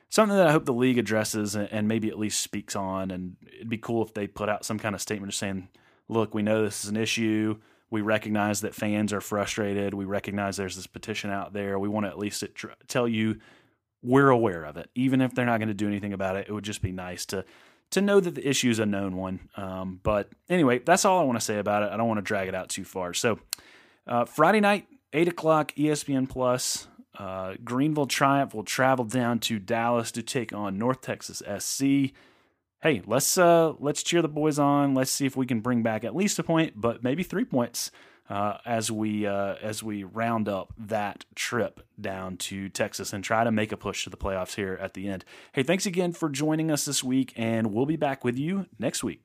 something 0.09 0.37
that 0.37 0.47
I 0.47 0.51
hope 0.51 0.65
the 0.65 0.73
league 0.73 0.97
addresses 0.97 1.55
and 1.55 1.87
maybe 1.87 2.09
at 2.09 2.19
least 2.19 2.41
speaks 2.41 2.75
on 2.75 3.11
and 3.11 3.37
it'd 3.55 3.69
be 3.69 3.77
cool 3.77 4.03
if 4.03 4.13
they 4.13 4.27
put 4.27 4.49
out 4.49 4.65
some 4.65 4.79
kind 4.79 4.95
of 4.95 5.01
statement 5.01 5.31
just 5.31 5.39
saying, 5.39 5.69
"Look, 6.07 6.33
we 6.33 6.43
know 6.43 6.63
this 6.63 6.83
is 6.83 6.89
an 6.89 6.97
issue. 6.97 7.57
We 7.89 8.01
recognize 8.01 8.61
that 8.61 8.75
fans 8.75 9.11
are 9.11 9.21
frustrated. 9.21 9.93
We 9.93 10.05
recognize 10.05 10.55
there's 10.55 10.77
this 10.77 10.87
petition 10.87 11.29
out 11.29 11.51
there. 11.53 11.77
We 11.77 11.89
want 11.89 12.05
to 12.05 12.09
at 12.09 12.17
least 12.17 12.43
tell 12.87 13.07
you 13.07 13.39
we're 14.01 14.29
aware 14.29 14.63
of 14.63 14.77
it. 14.77 14.89
Even 14.95 15.21
if 15.21 15.35
they're 15.35 15.45
not 15.45 15.59
going 15.59 15.67
to 15.67 15.73
do 15.73 15.87
anything 15.87 16.13
about 16.13 16.35
it, 16.35 16.47
it 16.47 16.53
would 16.53 16.63
just 16.63 16.81
be 16.81 16.91
nice 16.91 17.25
to 17.27 17.45
to 17.91 18.01
know 18.01 18.19
that 18.19 18.35
the 18.35 18.47
issue 18.47 18.69
is 18.69 18.79
a 18.79 18.85
known 18.85 19.15
one. 19.15 19.49
Um, 19.55 19.99
but 20.01 20.29
anyway, 20.49 20.79
that's 20.79 21.05
all 21.05 21.19
I 21.19 21.23
want 21.23 21.39
to 21.39 21.45
say 21.45 21.57
about 21.57 21.83
it. 21.83 21.91
I 21.91 21.97
don't 21.97 22.07
want 22.07 22.17
to 22.17 22.23
drag 22.23 22.47
it 22.47 22.55
out 22.55 22.69
too 22.69 22.83
far. 22.83 23.13
So 23.13 23.39
uh, 24.07 24.25
Friday 24.25 24.59
night, 24.59 24.87
eight 25.13 25.27
o'clock, 25.27 25.73
ESPN 25.75 26.29
Plus. 26.29 26.87
Uh, 27.17 27.55
Greenville 27.63 28.07
Triumph 28.07 28.53
will 28.53 28.63
travel 28.63 29.05
down 29.05 29.39
to 29.39 29.59
Dallas 29.59 30.11
to 30.13 30.23
take 30.23 30.53
on 30.53 30.77
North 30.77 31.01
Texas 31.01 31.43
SC. 31.59 32.13
Hey, 32.81 33.03
let's 33.05 33.37
uh, 33.37 33.73
let's 33.79 34.01
cheer 34.01 34.21
the 34.21 34.27
boys 34.29 34.57
on. 34.57 34.95
Let's 34.95 35.11
see 35.11 35.25
if 35.25 35.35
we 35.35 35.45
can 35.45 35.59
bring 35.59 35.83
back 35.83 36.03
at 36.03 36.15
least 36.15 36.39
a 36.39 36.43
point, 36.43 36.73
but 36.75 37.03
maybe 37.03 37.21
three 37.21 37.45
points 37.45 37.91
uh, 38.31 38.57
as 38.65 38.89
we 38.89 39.27
uh, 39.27 39.55
as 39.61 39.83
we 39.83 40.03
round 40.03 40.47
up 40.47 40.73
that 40.77 41.25
trip 41.35 41.85
down 41.99 42.37
to 42.37 42.69
Texas 42.69 43.11
and 43.11 43.23
try 43.23 43.43
to 43.43 43.51
make 43.51 43.73
a 43.73 43.77
push 43.77 44.05
to 44.05 44.09
the 44.09 44.17
playoffs 44.17 44.55
here 44.55 44.79
at 44.81 44.93
the 44.93 45.09
end. 45.09 45.25
Hey, 45.51 45.63
thanks 45.63 45.85
again 45.85 46.13
for 46.13 46.29
joining 46.29 46.71
us 46.71 46.85
this 46.85 47.03
week, 47.03 47.33
and 47.35 47.73
we'll 47.73 47.85
be 47.85 47.97
back 47.97 48.23
with 48.23 48.39
you 48.39 48.67
next 48.79 49.03
week. 49.03 49.21